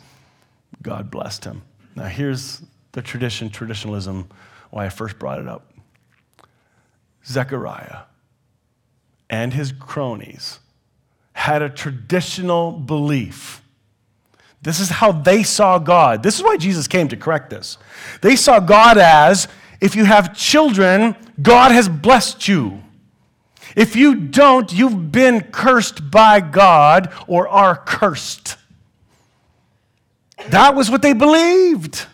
God 0.83 1.11
blessed 1.11 1.45
him. 1.45 1.63
Now, 1.95 2.07
here's 2.07 2.63
the 2.93 3.03
tradition, 3.03 3.51
traditionalism, 3.51 4.29
why 4.71 4.87
I 4.87 4.89
first 4.89 5.19
brought 5.19 5.39
it 5.39 5.49
up. 5.49 5.73
Zechariah 7.27 8.03
and 9.29 9.53
his 9.55 9.73
cronies 9.73 10.59
had 11.35 11.63
a 11.63 11.71
traditional 11.71 12.73
belief. 12.73 13.63
This 14.63 14.79
is 14.81 14.89
how 14.89 15.13
they 15.13 15.43
saw 15.43 15.79
God. 15.79 16.23
This 16.23 16.37
is 16.37 16.43
why 16.43 16.57
Jesus 16.57 16.87
came 16.87 17.09
to 17.09 17.17
correct 17.17 17.51
this. 17.51 17.79
They 18.21 18.37
saw 18.37 18.61
God 18.61 18.99
as 18.99 19.49
if 19.81 19.97
you 19.97 20.05
have 20.05 20.37
children, 20.37 21.17
God 21.41 21.73
has 21.73 21.89
blessed 21.89 22.47
you. 22.47 22.81
If 23.77 23.97
you 23.97 24.15
don't, 24.15 24.73
you've 24.73 25.11
been 25.11 25.43
cursed 25.43 26.11
by 26.11 26.41
God 26.41 27.13
or 27.27 27.49
are 27.49 27.77
cursed. 27.77 28.57
That 30.49 30.75
was 30.75 30.91
what 30.91 31.03
they 31.03 31.13
believed 31.13 32.07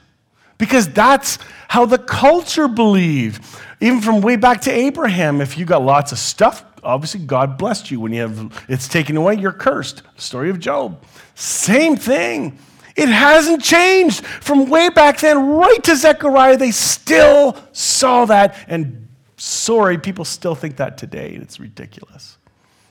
because 0.58 0.88
that's 0.88 1.38
how 1.68 1.86
the 1.86 1.98
culture 1.98 2.68
believed. 2.68 3.44
Even 3.80 4.00
from 4.00 4.20
way 4.20 4.36
back 4.36 4.62
to 4.62 4.72
Abraham, 4.72 5.40
if 5.40 5.56
you 5.56 5.64
got 5.64 5.82
lots 5.82 6.12
of 6.12 6.18
stuff, 6.18 6.64
obviously 6.82 7.20
God 7.20 7.56
blessed 7.56 7.90
you. 7.90 8.00
When 8.00 8.12
you 8.12 8.22
have 8.22 8.64
it's 8.68 8.88
taken 8.88 9.16
away, 9.16 9.34
you're 9.34 9.52
cursed. 9.52 10.02
Story 10.16 10.50
of 10.50 10.58
Job. 10.58 11.04
Same 11.34 11.96
thing. 11.96 12.58
It 12.96 13.08
hasn't 13.08 13.62
changed 13.62 14.26
from 14.26 14.68
way 14.68 14.88
back 14.88 15.20
then 15.20 15.50
right 15.50 15.82
to 15.84 15.94
Zechariah. 15.94 16.56
They 16.56 16.72
still 16.72 17.56
saw 17.72 18.24
that. 18.24 18.56
And 18.66 19.07
sorry, 19.38 19.96
people 19.96 20.24
still 20.24 20.54
think 20.54 20.76
that 20.76 20.98
today. 20.98 21.38
It's 21.40 21.58
ridiculous. 21.58 22.36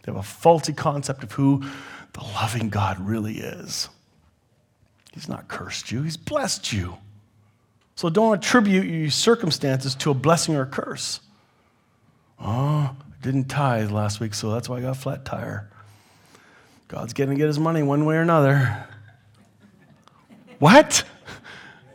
They 0.03 0.11
have 0.11 0.19
a 0.19 0.23
faulty 0.23 0.73
concept 0.73 1.23
of 1.23 1.33
who 1.33 1.63
the 2.13 2.21
loving 2.21 2.69
God 2.69 2.99
really 2.99 3.37
is. 3.37 3.89
He's 5.13 5.29
not 5.29 5.47
cursed 5.47 5.91
you, 5.91 6.03
He's 6.03 6.17
blessed 6.17 6.73
you. 6.73 6.97
So 7.95 8.09
don't 8.09 8.35
attribute 8.35 8.85
your 8.85 9.09
circumstances 9.09 9.95
to 9.95 10.11
a 10.11 10.13
blessing 10.13 10.55
or 10.55 10.61
a 10.61 10.67
curse. 10.67 11.19
Oh, 12.39 12.95
I 12.95 13.23
didn't 13.23 13.45
tithe 13.45 13.89
last 13.89 14.19
week, 14.19 14.35
so 14.35 14.51
that's 14.51 14.69
why 14.69 14.77
I 14.77 14.81
got 14.81 14.91
a 14.91 14.99
flat 14.99 15.25
tire. 15.25 15.67
God's 16.87 17.13
getting 17.13 17.35
to 17.35 17.39
get 17.39 17.47
his 17.47 17.57
money 17.57 17.81
one 17.81 18.05
way 18.05 18.15
or 18.15 18.21
another. 18.21 18.85
what? 20.59 21.03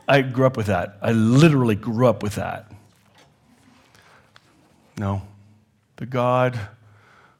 I 0.08 0.22
grew 0.22 0.44
up 0.44 0.56
with 0.56 0.66
that. 0.66 0.98
I 1.00 1.12
literally 1.12 1.76
grew 1.76 2.08
up 2.08 2.24
with 2.24 2.34
that. 2.34 2.71
No. 4.96 5.22
The 5.96 6.06
God 6.06 6.58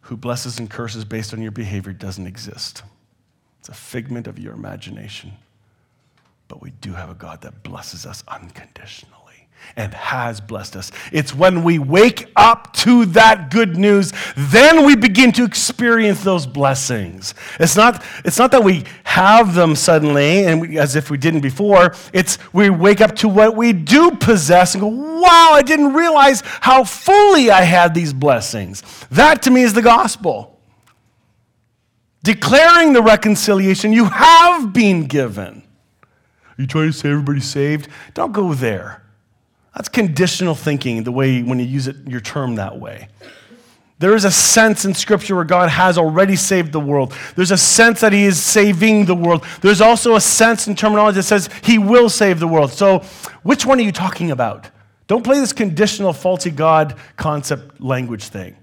who 0.02 0.16
blesses 0.16 0.58
and 0.58 0.68
curses 0.68 1.04
based 1.04 1.32
on 1.32 1.42
your 1.42 1.52
behavior 1.52 1.92
doesn't 1.92 2.26
exist. 2.26 2.82
It's 3.60 3.68
a 3.68 3.74
figment 3.74 4.26
of 4.26 4.38
your 4.38 4.54
imagination. 4.54 5.32
But 6.48 6.60
we 6.60 6.70
do 6.80 6.92
have 6.92 7.08
a 7.10 7.14
God 7.14 7.42
that 7.42 7.62
blesses 7.62 8.04
us 8.04 8.24
unconditionally 8.28 9.21
and 9.76 9.94
has 9.94 10.40
blessed 10.40 10.76
us. 10.76 10.92
It's 11.12 11.34
when 11.34 11.64
we 11.64 11.78
wake 11.78 12.30
up 12.36 12.72
to 12.74 13.06
that 13.06 13.50
good 13.50 13.76
news, 13.76 14.12
then 14.36 14.84
we 14.84 14.96
begin 14.96 15.32
to 15.32 15.44
experience 15.44 16.22
those 16.22 16.46
blessings. 16.46 17.34
It's 17.58 17.76
not, 17.76 18.04
it's 18.24 18.38
not 18.38 18.50
that 18.52 18.64
we 18.64 18.84
have 19.04 19.54
them 19.54 19.74
suddenly 19.74 20.44
and 20.44 20.60
we, 20.60 20.78
as 20.78 20.96
if 20.96 21.10
we 21.10 21.16
didn't 21.16 21.40
before. 21.40 21.94
It's 22.12 22.38
we 22.52 22.70
wake 22.70 23.00
up 23.00 23.16
to 23.16 23.28
what 23.28 23.56
we 23.56 23.72
do 23.72 24.12
possess 24.12 24.74
and 24.74 24.80
go, 24.80 24.88
wow, 24.88 25.50
I 25.52 25.62
didn't 25.62 25.94
realize 25.94 26.42
how 26.44 26.84
fully 26.84 27.50
I 27.50 27.62
had 27.62 27.94
these 27.94 28.12
blessings. 28.12 28.82
That 29.10 29.42
to 29.42 29.50
me 29.50 29.62
is 29.62 29.72
the 29.72 29.82
gospel. 29.82 30.60
Declaring 32.22 32.92
the 32.92 33.02
reconciliation 33.02 33.92
you 33.92 34.04
have 34.04 34.72
been 34.72 35.06
given. 35.06 35.62
Are 36.02 36.62
you 36.62 36.66
trying 36.66 36.92
to 36.92 36.92
say 36.92 37.10
everybody's 37.10 37.48
saved? 37.48 37.88
Don't 38.14 38.32
go 38.32 38.54
there. 38.54 39.01
That's 39.74 39.88
conditional 39.88 40.54
thinking, 40.54 41.04
the 41.04 41.12
way 41.12 41.42
when 41.42 41.58
you 41.58 41.64
use 41.64 41.88
it, 41.88 41.96
your 42.06 42.20
term 42.20 42.56
that 42.56 42.78
way. 42.78 43.08
There 43.98 44.16
is 44.16 44.24
a 44.24 44.32
sense 44.32 44.84
in 44.84 44.94
Scripture 44.94 45.36
where 45.36 45.44
God 45.44 45.68
has 45.68 45.96
already 45.96 46.34
saved 46.34 46.72
the 46.72 46.80
world. 46.80 47.14
There's 47.36 47.52
a 47.52 47.56
sense 47.56 48.00
that 48.00 48.12
He 48.12 48.24
is 48.24 48.40
saving 48.40 49.04
the 49.04 49.14
world. 49.14 49.44
There's 49.60 49.80
also 49.80 50.16
a 50.16 50.20
sense 50.20 50.66
in 50.66 50.74
terminology 50.74 51.16
that 51.16 51.22
says 51.22 51.48
He 51.62 51.78
will 51.78 52.08
save 52.08 52.40
the 52.40 52.48
world. 52.48 52.72
So, 52.72 52.98
which 53.44 53.64
one 53.64 53.78
are 53.78 53.82
you 53.82 53.92
talking 53.92 54.32
about? 54.32 54.68
Don't 55.06 55.22
play 55.22 55.38
this 55.38 55.52
conditional, 55.52 56.12
faulty 56.12 56.50
God 56.50 56.96
concept 57.16 57.80
language 57.80 58.24
thing. 58.24 58.56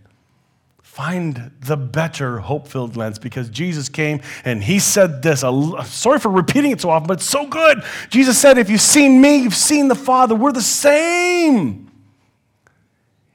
Find 1.00 1.52
the 1.62 1.78
better 1.78 2.40
hope 2.40 2.68
filled 2.68 2.98
lens 2.98 3.20
because 3.20 3.50
Jesus 3.50 3.88
came 3.88 4.20
and 4.44 4.62
he 4.62 4.80
said 4.80 5.22
this. 5.22 5.46
Sorry 5.86 6.20
for 6.20 6.28
repeating 6.28 6.72
it 6.72 6.82
so 6.82 6.90
often, 6.90 7.08
but 7.08 7.20
it's 7.20 7.30
so 7.30 7.48
good. 7.48 7.86
Jesus 8.10 8.38
said, 8.38 8.58
If 8.58 8.70
you've 8.70 8.82
seen 8.82 9.22
me, 9.22 9.38
you've 9.38 9.56
seen 9.56 9.88
the 9.88 9.96
Father. 9.96 10.36
We're 10.36 10.52
the 10.52 10.62
same. 10.62 11.90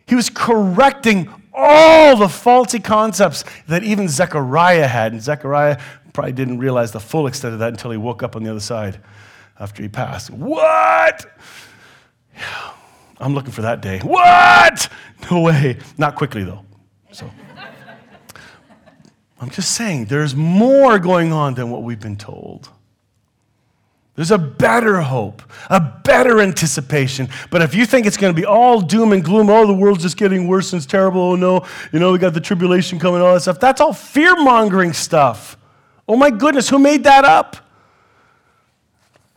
He 0.06 0.14
was 0.14 0.28
correcting 0.28 1.30
all 1.54 2.16
the 2.16 2.28
faulty 2.28 2.80
concepts 2.80 3.44
that 3.66 3.82
even 3.82 4.10
Zechariah 4.10 4.86
had. 4.86 5.12
And 5.12 5.22
Zechariah 5.22 5.80
probably 6.12 6.32
didn't 6.32 6.58
realize 6.58 6.92
the 6.92 7.00
full 7.00 7.26
extent 7.26 7.54
of 7.54 7.60
that 7.60 7.70
until 7.70 7.92
he 7.92 7.96
woke 7.96 8.22
up 8.22 8.36
on 8.36 8.42
the 8.42 8.50
other 8.50 8.60
side 8.60 9.00
after 9.58 9.82
he 9.82 9.88
passed. 9.88 10.28
What? 10.28 11.24
I'm 13.18 13.32
looking 13.32 13.52
for 13.52 13.62
that 13.62 13.80
day. 13.80 14.00
What? 14.00 14.86
No 15.30 15.40
way. 15.40 15.78
Not 15.96 16.14
quickly, 16.14 16.44
though. 16.44 16.62
So. 17.10 17.30
I'm 19.44 19.50
just 19.50 19.72
saying, 19.72 20.06
there's 20.06 20.34
more 20.34 20.98
going 20.98 21.30
on 21.30 21.52
than 21.52 21.70
what 21.70 21.82
we've 21.82 22.00
been 22.00 22.16
told. 22.16 22.70
There's 24.14 24.30
a 24.30 24.38
better 24.38 25.02
hope, 25.02 25.42
a 25.68 25.80
better 25.80 26.40
anticipation. 26.40 27.28
But 27.50 27.60
if 27.60 27.74
you 27.74 27.84
think 27.84 28.06
it's 28.06 28.16
going 28.16 28.34
to 28.34 28.40
be 28.40 28.46
all 28.46 28.80
doom 28.80 29.12
and 29.12 29.22
gloom, 29.22 29.50
oh, 29.50 29.66
the 29.66 29.74
world's 29.74 30.02
just 30.02 30.16
getting 30.16 30.48
worse 30.48 30.72
and 30.72 30.80
it's 30.80 30.90
terrible, 30.90 31.20
oh 31.20 31.36
no, 31.36 31.66
you 31.92 31.98
know, 31.98 32.12
we 32.12 32.18
got 32.18 32.32
the 32.32 32.40
tribulation 32.40 32.98
coming, 32.98 33.20
all 33.20 33.34
that 33.34 33.40
stuff, 33.40 33.60
that's 33.60 33.82
all 33.82 33.92
fear 33.92 34.34
mongering 34.34 34.94
stuff. 34.94 35.58
Oh 36.08 36.16
my 36.16 36.30
goodness, 36.30 36.70
who 36.70 36.78
made 36.78 37.04
that 37.04 37.26
up? 37.26 37.58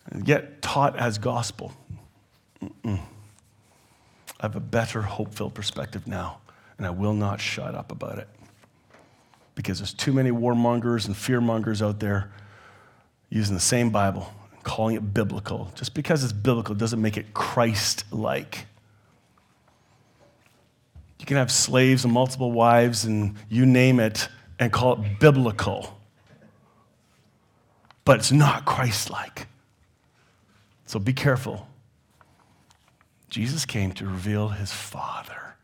And 0.06 0.26
yet 0.26 0.62
taught 0.62 0.96
as 0.96 1.18
gospel. 1.18 1.74
Mm-mm. 2.64 3.02
I 4.40 4.46
have 4.46 4.56
a 4.56 4.62
better 4.62 5.02
hope 5.02 5.34
filled 5.34 5.54
perspective 5.54 6.08
now, 6.08 6.38
and 6.78 6.88
I 6.88 6.92
will 6.92 7.14
not 7.14 7.42
shut 7.42 7.76
up 7.76 7.92
about 7.92 8.20
it 8.20 8.30
because 9.58 9.80
there's 9.80 9.94
too 9.94 10.14
many 10.14 10.30
warmongers 10.30 11.08
and 11.08 11.16
fearmongers 11.16 11.82
out 11.82 12.00
there 12.00 12.32
using 13.30 13.56
the 13.56 13.60
same 13.60 13.90
Bible 13.90 14.32
and 14.54 14.64
calling 14.64 14.96
it 14.96 15.16
biblical. 15.16 15.72
Just 15.74 15.96
because 15.96 16.24
it's 16.24 16.32
biblical 16.32 16.76
doesn't 16.76 17.02
make 17.02 17.18
it 17.18 17.34
Christ 17.34 18.06
like. 18.12 18.68
You 21.20 21.26
can 21.26 21.38
have 21.38 21.52
slaves 21.52 22.06
and 22.06 22.14
multiple 22.14 22.52
wives 22.52 23.04
and 23.04 23.36
you 23.50 23.66
name 23.66 24.00
it 24.00 24.30
and 24.60 24.72
call 24.72 24.94
it 24.94 25.20
biblical, 25.20 26.00
but 28.06 28.20
it's 28.20 28.32
not 28.32 28.64
Christ 28.64 29.10
like. 29.10 29.48
So 30.86 31.00
be 31.00 31.14
careful. 31.14 31.68
Jesus 33.32 33.66
came 33.66 33.92
to 33.94 34.06
reveal 34.06 34.50
his 34.50 34.72
Father 34.72 35.57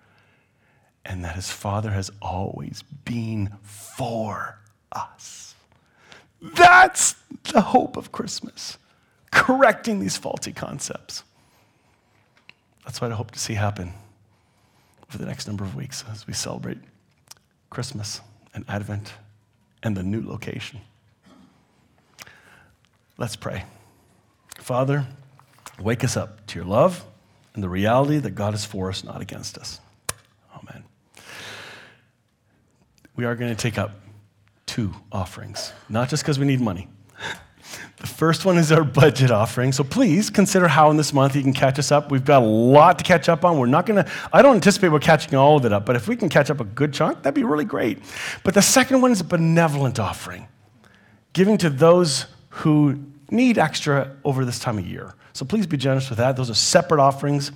and 1.05 1.23
that 1.23 1.35
his 1.35 1.51
Father 1.51 1.91
has 1.91 2.11
always 2.21 2.83
been 3.05 3.51
for 3.61 4.59
us. 4.91 5.55
That's 6.41 7.15
the 7.51 7.61
hope 7.61 7.97
of 7.97 8.11
Christmas, 8.11 8.77
correcting 9.31 9.99
these 9.99 10.17
faulty 10.17 10.51
concepts. 10.51 11.23
That's 12.85 12.99
what 12.99 13.11
I 13.11 13.15
hope 13.15 13.31
to 13.31 13.39
see 13.39 13.53
happen 13.53 13.93
for 15.07 15.17
the 15.17 15.25
next 15.25 15.47
number 15.47 15.63
of 15.63 15.75
weeks 15.75 16.03
as 16.11 16.27
we 16.27 16.33
celebrate 16.33 16.79
Christmas 17.69 18.21
and 18.53 18.65
Advent 18.67 19.13
and 19.81 19.95
the 19.95 20.03
new 20.03 20.21
location. 20.21 20.81
Let's 23.17 23.35
pray. 23.35 23.65
Father, 24.57 25.05
wake 25.79 26.03
us 26.03 26.17
up 26.17 26.45
to 26.47 26.59
your 26.59 26.65
love 26.65 27.05
and 27.53 27.63
the 27.63 27.69
reality 27.69 28.17
that 28.17 28.31
God 28.31 28.53
is 28.53 28.65
for 28.65 28.89
us, 28.89 29.03
not 29.03 29.21
against 29.21 29.57
us. 29.57 29.79
Amen. 30.55 30.83
We 33.15 33.25
are 33.25 33.35
going 33.35 33.55
to 33.55 33.61
take 33.61 33.77
up 33.77 33.91
two 34.65 34.93
offerings, 35.11 35.71
not 35.89 36.09
just 36.09 36.23
because 36.23 36.39
we 36.39 36.45
need 36.45 36.61
money. 36.61 36.87
The 37.97 38.07
first 38.07 38.43
one 38.43 38.57
is 38.57 38.71
our 38.71 38.83
budget 38.83 39.31
offering. 39.31 39.71
So 39.71 39.83
please 39.83 40.29
consider 40.29 40.67
how 40.67 40.91
in 40.91 40.97
this 40.97 41.13
month 41.13 41.35
you 41.35 41.41
can 41.41 41.53
catch 41.53 41.79
us 41.79 41.91
up. 41.91 42.11
We've 42.11 42.25
got 42.25 42.43
a 42.43 42.45
lot 42.45 42.97
to 42.97 43.03
catch 43.03 43.29
up 43.29 43.45
on. 43.45 43.57
We're 43.57 43.67
not 43.67 43.85
going 43.85 44.03
to, 44.03 44.11
I 44.33 44.41
don't 44.41 44.55
anticipate 44.55 44.89
we're 44.89 44.99
catching 44.99 45.35
all 45.35 45.57
of 45.57 45.65
it 45.65 45.71
up, 45.71 45.85
but 45.85 45.95
if 45.95 46.07
we 46.07 46.15
can 46.15 46.27
catch 46.27 46.49
up 46.49 46.59
a 46.59 46.65
good 46.65 46.93
chunk, 46.93 47.23
that'd 47.23 47.33
be 47.33 47.43
really 47.43 47.65
great. 47.65 47.99
But 48.43 48.55
the 48.55 48.61
second 48.61 49.01
one 49.01 49.11
is 49.11 49.21
a 49.21 49.23
benevolent 49.23 49.99
offering, 49.99 50.47
giving 51.31 51.57
to 51.59 51.69
those 51.69 52.25
who 52.49 52.99
need 53.33 53.57
extra 53.57 54.15
over 54.23 54.45
this 54.45 54.59
time 54.59 54.77
of 54.77 54.87
year. 54.87 55.13
So 55.33 55.45
please 55.45 55.65
be 55.65 55.77
generous 55.77 56.09
with 56.09 56.19
that. 56.19 56.37
Those 56.37 56.51
are 56.51 56.55
separate 56.55 57.01
offerings, 57.01 57.51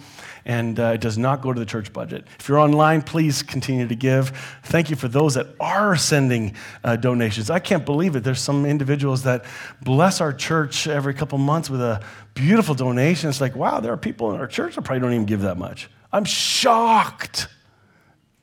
and 0.45 0.79
uh, 0.79 0.93
it 0.95 1.01
does 1.01 1.15
not 1.15 1.41
go 1.41 1.53
to 1.53 1.59
the 1.59 1.65
church 1.65 1.93
budget. 1.93 2.25
If 2.39 2.49
you're 2.49 2.57
online, 2.57 3.03
please 3.03 3.43
continue 3.43 3.87
to 3.87 3.95
give. 3.95 4.31
Thank 4.63 4.89
you 4.89 4.95
for 4.95 5.07
those 5.07 5.35
that 5.35 5.45
are 5.59 5.95
sending 5.95 6.55
uh, 6.83 6.95
donations. 6.95 7.51
I 7.51 7.59
can't 7.59 7.85
believe 7.85 8.15
it. 8.15 8.23
There's 8.23 8.41
some 8.41 8.65
individuals 8.65 9.23
that 9.23 9.45
bless 9.83 10.21
our 10.21 10.33
church 10.33 10.87
every 10.87 11.13
couple 11.13 11.37
months 11.37 11.69
with 11.69 11.81
a 11.81 12.03
beautiful 12.33 12.73
donation. 12.73 13.29
It's 13.29 13.41
like, 13.41 13.55
wow, 13.55 13.79
there 13.79 13.93
are 13.93 13.97
people 13.97 14.33
in 14.33 14.39
our 14.39 14.47
church 14.47 14.73
that 14.75 14.81
probably 14.81 15.01
don't 15.01 15.13
even 15.13 15.25
give 15.27 15.41
that 15.41 15.57
much. 15.57 15.87
I'm 16.11 16.25
shocked, 16.25 17.47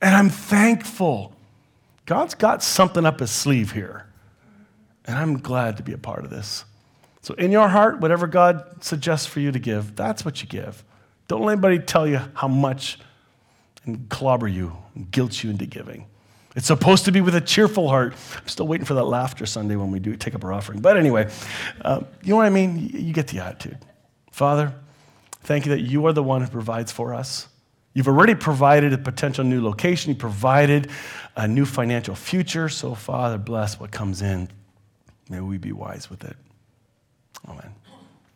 and 0.00 0.14
I'm 0.14 0.30
thankful. 0.30 1.34
God's 2.06 2.36
got 2.36 2.62
something 2.62 3.04
up 3.04 3.18
his 3.18 3.32
sleeve 3.32 3.72
here, 3.72 4.06
and 5.06 5.18
I'm 5.18 5.38
glad 5.38 5.78
to 5.78 5.82
be 5.82 5.92
a 5.92 5.98
part 5.98 6.22
of 6.22 6.30
this. 6.30 6.64
So, 7.24 7.32
in 7.32 7.50
your 7.50 7.68
heart, 7.68 8.00
whatever 8.00 8.26
God 8.26 8.84
suggests 8.84 9.26
for 9.26 9.40
you 9.40 9.50
to 9.50 9.58
give, 9.58 9.96
that's 9.96 10.26
what 10.26 10.42
you 10.42 10.46
give. 10.46 10.84
Don't 11.26 11.40
let 11.40 11.52
anybody 11.52 11.78
tell 11.78 12.06
you 12.06 12.20
how 12.34 12.48
much 12.48 12.98
and 13.87 14.06
clobber 14.10 14.46
you 14.46 14.76
and 14.94 15.10
guilt 15.10 15.42
you 15.42 15.48
into 15.48 15.64
giving. 15.64 16.04
It's 16.54 16.66
supposed 16.66 17.06
to 17.06 17.12
be 17.12 17.22
with 17.22 17.34
a 17.34 17.40
cheerful 17.40 17.88
heart. 17.88 18.12
I'm 18.37 18.46
still 18.46 18.66
waiting 18.66 18.84
for 18.84 18.92
that 18.92 19.04
laughter 19.04 19.46
Sunday 19.46 19.74
when 19.74 19.90
we 19.90 20.00
do 20.00 20.16
take 20.16 20.34
up 20.34 20.44
our 20.44 20.52
offering. 20.52 20.80
But 20.80 20.98
anyway, 20.98 21.30
uh, 21.80 22.02
you 22.22 22.28
know 22.28 22.37
what 22.37 22.44
I 22.44 22.50
mean? 22.50 22.90
You 22.92 23.14
get 23.14 23.28
the 23.28 23.38
attitude. 23.38 23.78
Father, 24.30 24.74
thank 25.44 25.64
you 25.64 25.70
that 25.70 25.80
you 25.80 26.04
are 26.06 26.12
the 26.12 26.22
one 26.22 26.42
who 26.42 26.48
provides 26.48 26.92
for 26.92 27.14
us. 27.14 27.48
You've 27.94 28.08
already 28.08 28.34
provided 28.34 28.92
a 28.92 28.98
potential 28.98 29.44
new 29.44 29.64
location. 29.64 30.12
You 30.12 30.18
provided 30.18 30.90
a 31.37 31.48
new 31.48 31.64
financial 31.64 32.16
future. 32.16 32.68
So, 32.68 32.94
Father, 32.94 33.38
bless 33.38 33.80
what 33.80 33.92
comes 33.92 34.20
in. 34.20 34.50
May 35.30 35.40
we 35.40 35.56
be 35.56 35.72
wise 35.72 36.10
with 36.10 36.22
it. 36.24 36.37
Amen. 37.48 37.83